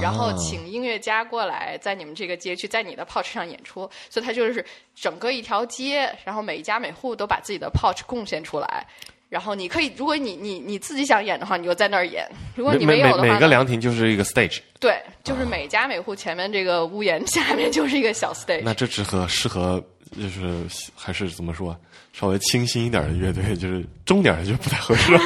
[0.00, 4.64] 然后请音乐家过来在你们这个街区在你的 Pouch 上演出，所以它就是
[4.94, 8.86] 整个一条街，然后每一家每户都把自己的 Pouch 贡献出来，
[9.28, 12.24] 然后你可以，如果你你你自己想演的话，你就在那儿演；
[12.54, 14.60] 如果你每每有的话，每个凉亭就是一个 stage。
[14.80, 18.62] 对，就是每家每户前面这个屋檐 下面就是一个小 stage。
[18.64, 19.82] 那这适合适合
[20.16, 20.64] 就是
[20.94, 21.76] 还是怎么说，
[22.12, 25.20] 稍微清新一点的乐队，就是重点的就不太合适了。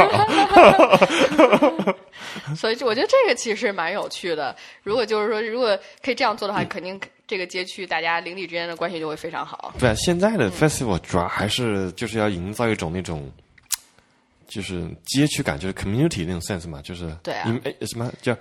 [2.56, 4.56] 所以，我觉得这个其实蛮有趣的。
[4.82, 9.72] 如果就是说，如果可以这样做的话，肯定这个街区大家邻里之间的关系就会非常好。
[9.78, 13.30] 对，现在的 festival 主要还是就是要营造一种那种。
[14.52, 18.36] 就是街区感，就是 community 那种 sense 嘛，就是对啊，什么叫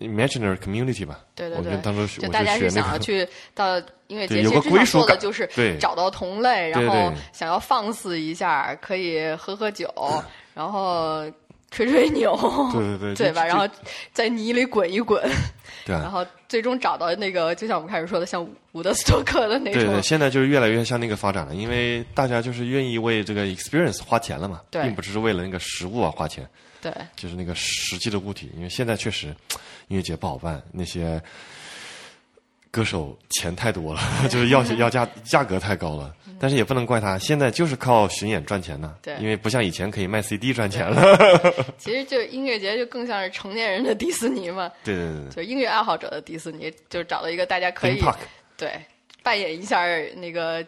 [0.00, 1.20] imaginary community 吧？
[1.34, 3.78] 对对对，我当时就大家是想要去到
[4.08, 5.48] 音乐节，有个归属的，就是
[5.80, 9.92] 找到同类，然后想要放肆一下，可以喝喝酒，
[10.54, 11.24] 然后。
[11.70, 12.36] 吹吹牛，
[12.72, 13.44] 对对对，对 吧？
[13.44, 13.68] 然后
[14.12, 15.22] 在泥里滚一滚，
[15.84, 15.94] 对。
[15.94, 19.82] 然后最终找到那个，就像我们开始说的，像伍德斯托克的那种。
[19.82, 26.48] 对对，现在就是越来越向那个发展了，因为大家就是愿意为这个 experience 花钱了嘛，并不只是为了那个实物啊花钱。
[26.80, 29.26] 对，就是那个实际的物体，因为现在确实
[29.88, 31.20] 音乐节不好办，那些。
[32.70, 38.94] 歌手钱太多了， 就是要要价价格太高了，但是也不能怪他，现在就是靠巡演赚钱呢。
[39.02, 41.18] 对，因为不像以前可以卖 CD 赚钱了。
[41.78, 44.70] 其实就音乐节就更像是成年人的迪士尼嘛。
[44.84, 45.30] 对对对。
[45.36, 48.02] 就音乐爱好者的迪士尼，就找到一个大家可以
[48.56, 48.72] 对
[49.22, 49.84] 扮演一下
[50.16, 50.64] 那个。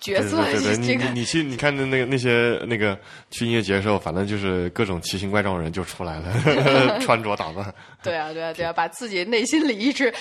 [0.00, 2.98] 角色，对对对，你你去你看那那个那些那个
[3.30, 7.72] 去音乐节的时候，反正就是各种奇形怪状的人就出来了， 穿着打扮。
[8.02, 10.12] 对啊对啊对啊，把自己内心里一直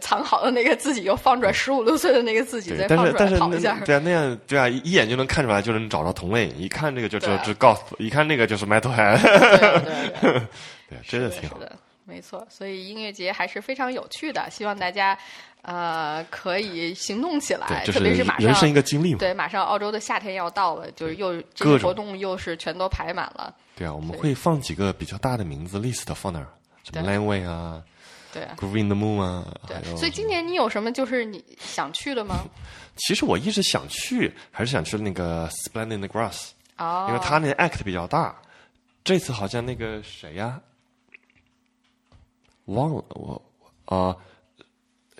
[0.00, 3.78] 藏好的那个自己又放出来，十五六岁的那个自己再放出来跑一下。
[3.84, 6.48] 对啊，那样对啊，一眼就能看出来，就能找着同类。
[6.56, 9.22] 一看这个就知道是 Goth，一看那个就是 Metalhead。
[9.22, 10.42] 对对
[10.90, 11.78] 对， 真的挺好的。
[12.04, 15.16] 没错，所以音乐节还是非常有趣的，希望大家。
[15.62, 19.18] 呃，可以行动起来，特别是马上人生一个经历嘛。
[19.18, 23.54] 对，马上澳洲的夏天要到了，就是又这个活动又是全都排满了。
[23.76, 26.48] 对啊，我们会放几个比较大的名字 list 放那儿，
[26.84, 27.82] 什么 Landway 啊，
[28.32, 29.46] 对啊，Green the Moon 啊。
[29.66, 32.36] 对，所以今年你有什么就是你想去的吗？
[32.96, 36.48] 其实我一直想去，还是想去那个 Splendid Grass，
[36.78, 38.34] 哦，因为他那 act 比较大。
[39.04, 40.60] 这次好像那个谁呀，
[42.66, 43.40] 忘了我
[43.84, 44.14] 啊，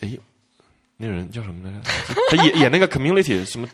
[0.01, 0.18] 哎。
[1.01, 2.20] 那个人叫什么来着？
[2.28, 3.68] 他演演那个 Community 什么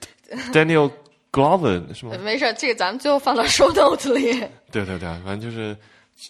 [0.53, 0.93] Daniel
[1.33, 2.14] Glover 是吗？
[2.22, 4.33] 没事，这个咱们最后放到 Show Notes 里。
[4.70, 5.75] 对对对，反正就是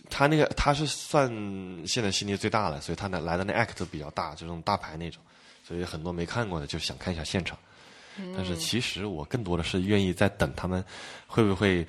[0.08, 1.28] 他那个他是算
[1.84, 5.20] 现在悉尼最大的，所以他那来的那 Act 比较大，这种大牌那种，
[5.66, 7.58] 所以很多没看过的就想看一下现场。
[8.36, 10.84] 但是其实我更多的是愿意在等他们
[11.26, 11.84] 会不会。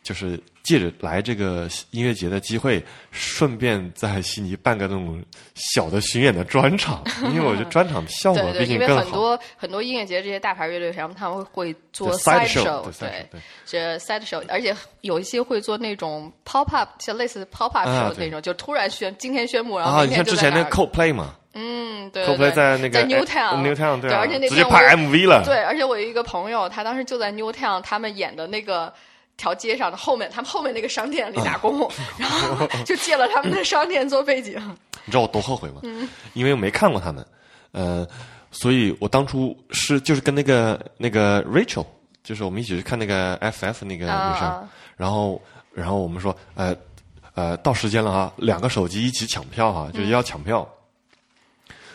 [0.00, 7.02] 就是借着来这个音乐节的机会，顺便在悉尼办个那种小的巡演的专场，
[7.32, 8.94] 因为我觉得专场效果毕竟更好。
[8.94, 13.26] 因为很多很多音乐节这些大牌乐队，什么他们会做 side show，对，
[13.64, 27.32] 这 side show，而且有一些会做那种 pop up，像类似 pop up show 那种，就突然宣今天宣布，然后你看之前那 Coldplay 嘛，嗯，对，Coldplay 在那个在 Newtown，Newtown 对，而且那直接拍 MV 了，对，而且我有一个朋友，他当时就在
[27.32, 28.92] Newtown，他们演的那个。
[29.38, 34.52] 条街上的后面，他们后面那个商店里打工， 然后就借了他们的商店做背景。
[35.06, 35.80] 你知道我多后悔吗？
[35.84, 37.26] 嗯因为我没看过他们，
[37.72, 38.06] 呃，
[38.50, 41.86] 所以我当初是就是跟那个那个 Rachel，
[42.22, 45.40] 就是我们一起去看那个 FF 那个女生，然后
[45.72, 46.76] 然后我们说，呃
[47.34, 50.68] 呃，到时间了啊，两个手机一起抢票啊，就是要抢票，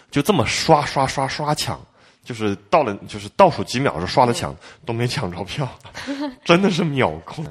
[0.10, 1.80] 就这么刷刷刷刷抢。
[2.24, 4.56] 就是到了，就是倒数几秒就刷了抢，
[4.86, 5.68] 都没抢着票，
[6.46, 7.46] 真的是秒空。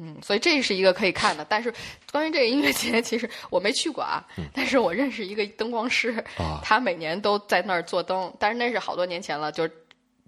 [0.00, 1.44] 嗯，所以这是一个可以看的。
[1.48, 1.74] 但是
[2.12, 4.24] 关于这个音乐节，其实我没去过啊。
[4.36, 6.24] 嗯但是我认识一个灯光师，
[6.62, 8.32] 他每年都在那儿做灯。
[8.38, 9.68] 但是那是好多年前了，就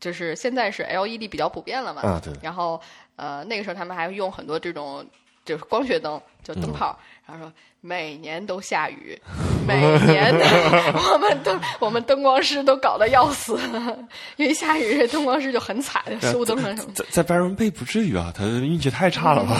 [0.01, 2.03] 就是现在是 LED 比较普遍了嘛。
[2.03, 2.33] 啊，对。
[2.43, 2.81] 然后
[3.15, 5.07] 呃，那个时候他们还用很多这种
[5.45, 6.99] 就是光学灯，就灯泡。
[7.27, 7.53] 然后说。
[7.83, 9.19] 每年都下雨，
[9.67, 10.31] 每年
[11.15, 13.59] 我们灯我们灯光师都搞得要死，
[14.37, 16.93] 因为下雨，灯光师就很惨，修灯什么。
[16.95, 19.57] 在在白人贝不至于啊，他运气太差了吧？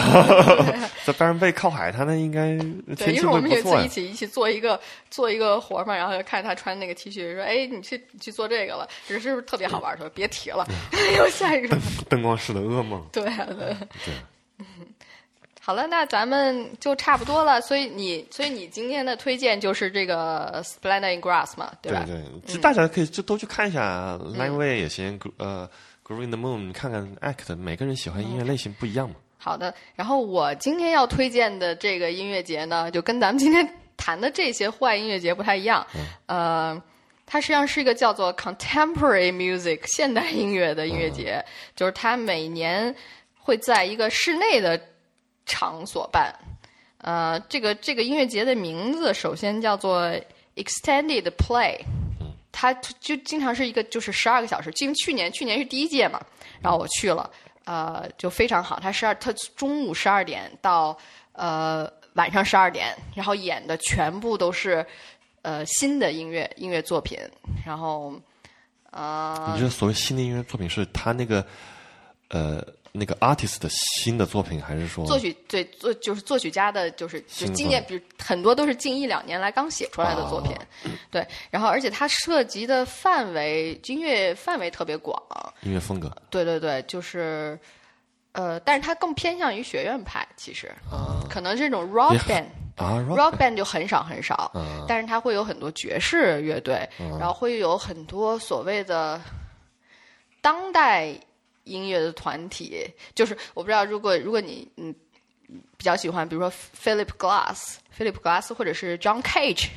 [1.03, 2.55] 在白人贝靠海，他那应该
[2.95, 3.23] 天气会不错。
[3.23, 4.79] 因为我们有一次一起一起做一个
[5.09, 10.63] 做一个活嘛，然后就看他穿那个 T 恤，说：“哎，你去去做这个了，这是不是特别好玩？”说：“别提了，
[11.17, 11.67] 又下雨。”
[12.07, 13.03] 灯光师的噩梦。
[13.11, 13.75] 对对
[14.05, 14.13] 对。
[15.63, 17.61] 好了，那咱们就差不多了。
[17.61, 22.03] 所以你，所以你今天的推荐就是这个 Splendor in Grass 嘛，对吧？
[22.03, 25.69] 对对，其实大家可以就都去看一下 Line Way 也行，呃
[26.03, 29.17] ，Green the Moon，看看 Act，每个人喜欢音乐类型不一样嘛。
[29.37, 35.85] 好的，然后我今天要推荐的这个音乐节呢，就跟咱们今天谈的这些户外音乐节不太一样。
[36.25, 36.81] 呃，
[37.27, 41.45] 它实际上是一个叫做 Contemporary Music 现代音乐的音乐节，
[41.75, 42.95] 就是它每年
[43.37, 44.81] 会在一个室内的。
[45.51, 46.33] 场所办。
[46.99, 50.09] 呃，这个这个音乐节的名字首先叫做
[50.55, 51.79] Extended Play，
[52.51, 54.71] 它就经常是一个就是十二个小时。
[54.79, 56.21] 因为去年去年是第一届嘛，
[56.61, 57.29] 然后我去了，
[57.65, 58.79] 呃，就非常好。
[58.79, 60.95] 它十二，它中午十二点到
[61.33, 64.85] 呃晚上十二点，然后演的全部都是
[65.41, 67.17] 呃新的音乐音乐作品，
[67.65, 68.13] 然后
[68.91, 71.43] 呃，你觉得所谓新的音乐作品是他那个
[72.29, 72.63] 呃？
[72.93, 80.53] 那个 artist 的新的作品，还是说作曲对作就是作曲家的，就是就今年，比如很多都是近一两年来刚写出来的作品，
[81.09, 81.25] 对。
[81.49, 85.17] 然后，而且它涉及的范围音乐范围特别广，
[85.61, 86.11] 音乐风格。
[86.29, 87.57] 对对对，就是
[88.33, 90.69] 呃，但是它更偏向于学院派，其实
[91.29, 94.51] 可能这种 rock band 啊，rock band 就很少很少，
[94.85, 99.21] 但是它会有很多爵士乐队，然后会有很多所谓的
[100.41, 101.17] 当代。
[101.71, 104.93] 音乐的团体，就是我不知道，如果如果你嗯
[105.77, 109.67] 比较喜欢，比如说 Philip Glass、Philip Glass 或者是 John Cage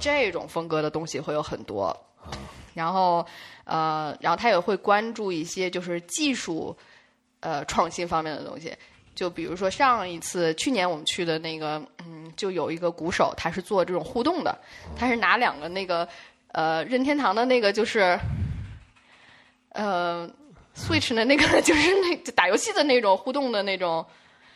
[0.00, 1.94] 这种风格的东西会有很多。
[2.74, 3.26] 然后
[3.64, 6.76] 呃，然后他也会关注一些就是技术
[7.40, 8.74] 呃创新方面的东西。
[9.14, 14.56] 就比如说上一次去年我们去的那个嗯，就有一个鼓手，他是做这种互动的，
[14.96, 16.08] 他是拿两个那个
[16.52, 18.18] 呃任天堂的那个就是
[19.70, 20.30] 呃。
[20.78, 24.04] Switch 的那个 就是那打游戏的那种互动的那种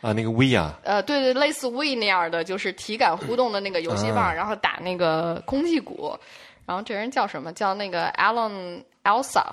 [0.01, 6.17] 啊，那个 V 啊，呃，对对，类似 V 那样的，就是体感互动的那个游戏棒，然后打那个空气鼓，
[6.65, 7.51] 然后这人叫什么？
[7.53, 9.43] 叫那个 Alan Elsa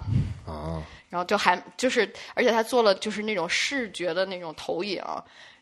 [0.47, 5.03] 啊，然后就还就是，而且他做了就是那种视觉的那种投影。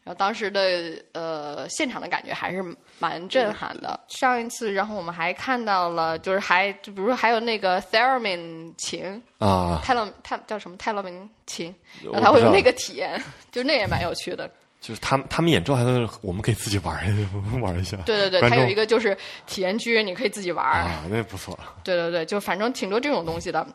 [0.09, 2.65] 然后当时的呃现场的感觉还是
[2.99, 4.01] 蛮震撼的。
[4.09, 14.51] 上一次，然后我们还看到了，就是还就比如说还有那个 theremin 琴啊，泰勒泰叫什么泰勒明琴，然后他会有那个体验， 就那也蛮有趣的。
[14.81, 16.97] 就是他们他们演奏还是我们可以自己玩
[17.61, 17.99] 玩一下。
[18.07, 19.15] 对对对，他有一个就是
[19.47, 21.59] 体验区，你可以自己玩啊，那不错。
[21.85, 23.67] 对对对，就反正挺多这种东西的。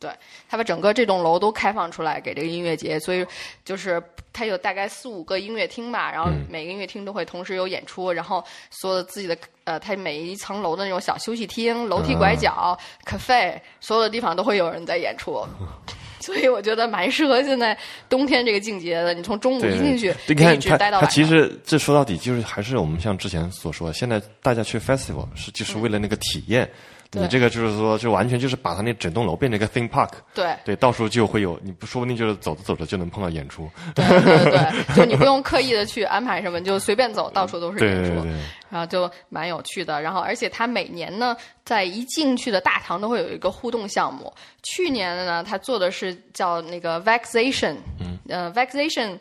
[0.00, 0.08] 对，
[0.48, 3.26] 他把整个这栋楼都开放出来给这个音乐节，所以
[3.64, 4.00] 就是
[4.32, 15.44] 他有大概四五个音乐厅吧，然后每个音乐厅都会同时有演出，然后所有的自己的呃，他每一层楼的那种小休息厅、楼梯拐角、cafe，所有的地方都会有人在演出，
[16.20, 17.76] 所以我觉得蛮适合现在
[18.08, 19.12] 冬天这个境节的。
[19.12, 21.00] 你从中午一进去，一直待到晚上。
[21.00, 26.70] 他其实这说到底就是还是我们像之前所说，现在大家去 festival 是就是为了那个体验。
[27.12, 30.10] 你这个就是说，就完全就是把它那整栋楼变成一个 theme park。
[30.34, 33.66] 对对，到时候就会有，你不说不定就是走着走着就能碰到演出。
[33.94, 38.26] 对对对，就你不用刻意的去安排什么，就随便走，到处都是演出，
[38.68, 40.02] 然后就蛮有趣的。
[40.02, 41.34] 然后，而且它每年呢，
[41.64, 44.30] 在一进去的大堂都会有一个互动项目。
[44.62, 49.18] 去年呢，他做的是叫那个 vexation，嗯，呃，vexation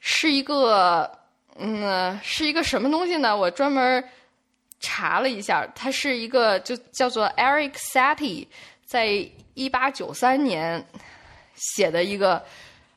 [0.00, 1.10] 是一个，
[1.58, 3.36] 嗯，是一个什么东西呢？
[3.36, 4.02] 我专门。
[4.80, 8.46] 查了一下，他是一个就叫做 Eric Satie，
[8.84, 9.06] 在
[9.54, 10.86] 一八九三年
[11.54, 12.44] 写的一个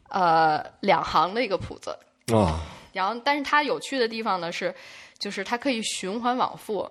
[0.09, 1.97] 呃两行的一个谱子
[2.34, 2.61] 啊。
[2.91, 4.73] 然后，但是它有趣的地方呢是，
[5.19, 6.89] 就是它可以循环往复，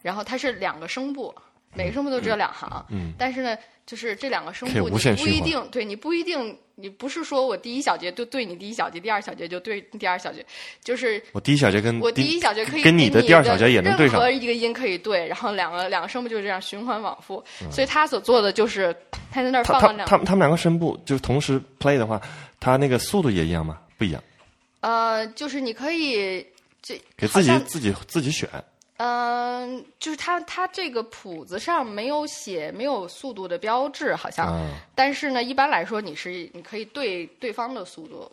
[0.00, 1.34] 然后它是两个声部，
[1.74, 2.86] 每个声部都只有两行。
[2.88, 3.12] 嗯。
[3.18, 10.44] 但是呢，就是这两个声部，你不一定对你不一定，你不是说我第一小节就对你第一小节，第二小节就对第二小节，
[10.82, 18.94] 就是我第一小节跟我第一小节可以跟你的第二小节也能对上，任何一个音可以对，然后两个两个声部就是这样循环往复，所以他所做的就是
[19.30, 22.20] 他在那儿放了两，他他们两个声部就是同时 play 的话，
[22.58, 23.78] 他那个速度也一样吗？
[23.96, 24.22] 不一样。
[24.80, 26.44] 呃，就是你可以
[26.82, 28.48] 这给自己自己自己选。
[29.04, 34.56] 嗯，就是它它这个谱子上没有写没有速度的标志，好像。
[34.94, 38.30] 但是呢，一般来说你是你可以对对方的速度。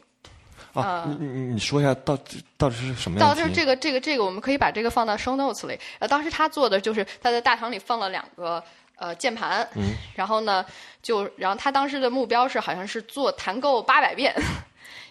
[0.73, 2.15] 啊，你你你说一下到
[2.55, 3.19] 到底是什么？
[3.19, 5.79] 到底是这个这个这个，我们可以把这个放到 show notes 里。
[5.97, 8.63] 呃，当时他做的就是他在大堂里放了两个
[8.95, 10.63] 呃键盘，嗯，然后呢
[11.01, 14.35] 就然后他当时的目标是好像是做弹够八百遍。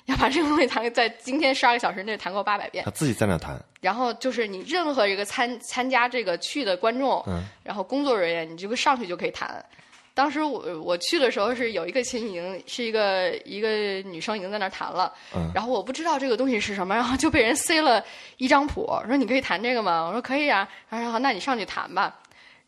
[0.08, 2.82] 要把这个东西弹在今天十二个小时内弹够八百遍。
[2.84, 3.58] 他自己在那弹。
[3.80, 9.64] 然后就是你任何一个参参加这个去的观众，嗯，然后工作人员，你这个上去就可以弹。
[10.14, 13.68] 当时我我去的时候是有一个琴已经是一个一个
[14.08, 18.02] 女生已经在那儿弹了，嗯，然后我不知道这个东西是什么，然后就被人塞了
[18.38, 20.06] 一张谱，说你可以弹这个吗？
[20.06, 22.18] 我说可以啊，然后那你上去弹吧。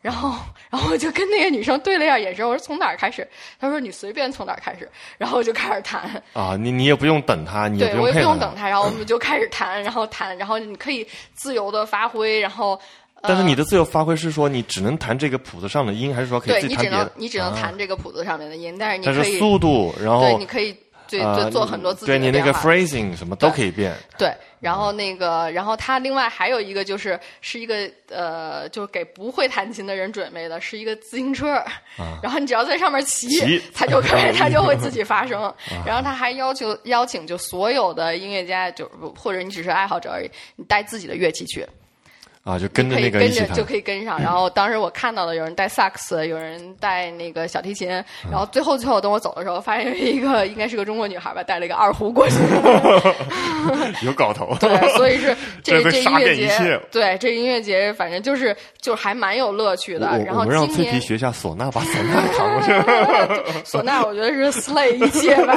[0.01, 0.35] 然后，
[0.69, 3.27] 然后我就跟那个女生对了一下眼神，我说从哪儿开始？
[3.59, 4.89] 她说你随便从哪儿开始。
[5.17, 6.21] 然后我就开始弹。
[6.33, 12.79] 啊，你你也不用等他，你也对我也不用等他，然后我 们就开始弹，然后弹，然后你可以自由的发挥，然后。
[13.23, 17.11] 但是你的自由发挥是说你只能弹这个谱子上的音，还是说可以自己弹别的？
[17.15, 19.15] 你只能你只能弹这个谱子上面的音，但是你可以。
[19.15, 20.75] 但是速度，然后对，你可以。
[21.19, 23.93] 对，做很多自己的对你那个 phrasing 什么都可以变。
[24.17, 31.53] 对，然后那个，然后他另外还有一个就是是一个呃，就是给不会弹琴的人准备的，是一个自行车。
[31.53, 32.19] 啊。
[32.21, 35.41] 然后你只要在上面骑，它就可以， 它就会自己发声。
[35.85, 38.87] 然后他还要求邀请就所有的音乐家，就
[39.17, 41.65] 或者你只是爱好者而已，你带自己的乐器去。
[42.43, 44.19] 啊，就跟着那个跟着就可以跟上。
[44.19, 47.87] 然后当时我看到的有人带萨克斯，有人带那个小提琴。
[48.31, 52.35] 然后最后最后等我走的时候，发现有一个应该是个中国女孩吧，带了一个二胡过去。
[54.03, 54.55] 有搞头。
[54.59, 60.07] 对，所以是 这这音乐节，对这音乐节，反正就是就还蛮有乐趣的。
[60.25, 62.71] 然后让脆皮学下唢呐，把唢呐扛过去。
[63.77, 65.55] 唢呐我觉得是 slay 一切吧。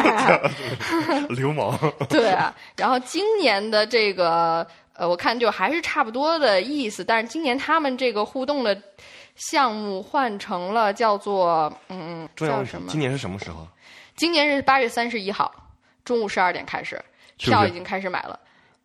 [1.30, 1.78] 流氓。
[2.10, 4.66] 对啊，然后今年的这个。
[4.94, 8.80] 呃，我看就还是差不多的意思，但是今年他们这个互动的
[9.36, 12.88] 项目换成了叫做嗯，叫什么？
[12.90, 13.66] 今年是什么时候？
[14.16, 15.52] 今年是八月三十一号
[16.04, 17.00] 中午十二点开始，
[17.36, 18.38] 票已经开始买了。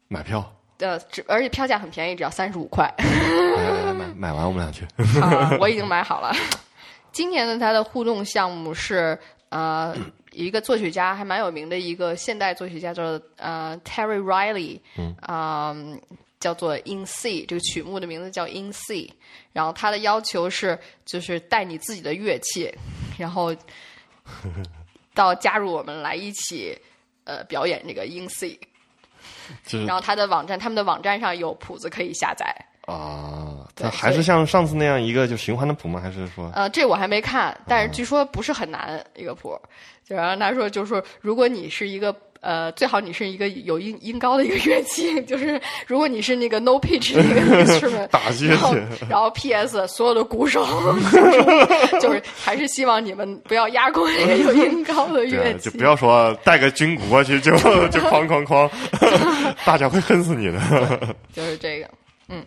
[0.07, 0.43] 买票？
[0.79, 2.91] 呃，而且票价很便宜，只要三十五块。
[2.97, 4.87] 买买完我们俩去。
[5.59, 6.33] 我已经买好了。
[7.11, 9.17] 今年的它的互动项目是
[9.49, 9.95] 呃。
[10.31, 14.79] 一个作曲家还蛮有名的一个现代作曲家，叫呃 Terry Riley，
[15.21, 15.75] 啊，
[16.39, 19.11] 叫做 In C，这个曲目的名字叫 In C。
[19.51, 22.71] 然后他的要求是，就是带你自己的乐器，
[23.17, 23.53] 然后
[25.15, 26.77] 到加入我们来一起
[27.23, 28.57] 呃表演这个 In C。
[29.71, 32.55] 然后他的网站，他们的网站上有谱子可以下载。
[32.85, 35.99] 啊，它还是像上次那样一个就循环的谱吗？
[36.01, 36.51] 还是说？
[36.55, 39.57] 呃，这我还没看，但是据说不是很难一个谱。
[40.07, 48.73] 就然后他说，就是说，如果你是一个呃，最好你是一个有音音高的一个乐器， 就是如果你是那个 no pitch 那个 instrument， 打击然后
[49.07, 49.85] 然后 P.S.
[49.87, 50.65] 所有的鼓手
[52.01, 57.51] 就是还是希望你们不要压过那个有音高的乐器，就不要说带个军鼓过去就
[57.89, 58.67] 就哐哐哐，
[59.63, 61.15] 大家会恨死你的。
[61.33, 61.87] 就是这个，
[62.29, 62.43] 嗯。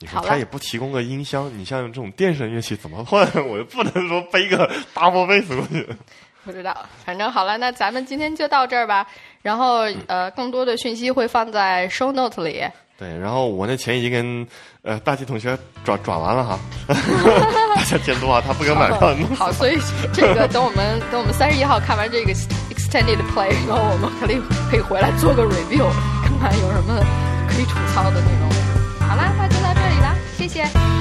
[0.00, 3.26] 你说他也不提供个音箱，你像这种电声乐器怎么换？
[3.48, 5.86] 我就不能说背个大波贝斯过去。
[6.44, 6.74] 不知道，
[7.04, 9.06] 反正好了，那咱们今天就到这儿吧。
[9.42, 12.64] 然后呃，更多的讯息会放在 show note 里。
[12.96, 14.46] 对，然后我那钱已经跟
[14.82, 16.58] 呃大吉同学转转完了哈，
[17.76, 19.14] 大家监督啊，他不敢买票。
[19.36, 19.78] 好，所以
[20.12, 24.40] 这个等我们等我们三十一号看完这个 extended play，然后我们可以
[24.70, 25.86] 可以回来做个 review，
[26.24, 26.98] 看看有什么
[27.48, 28.48] 可以吐槽的内容。
[29.06, 29.72] 好啦，那就到
[30.38, 30.97] 谢谢。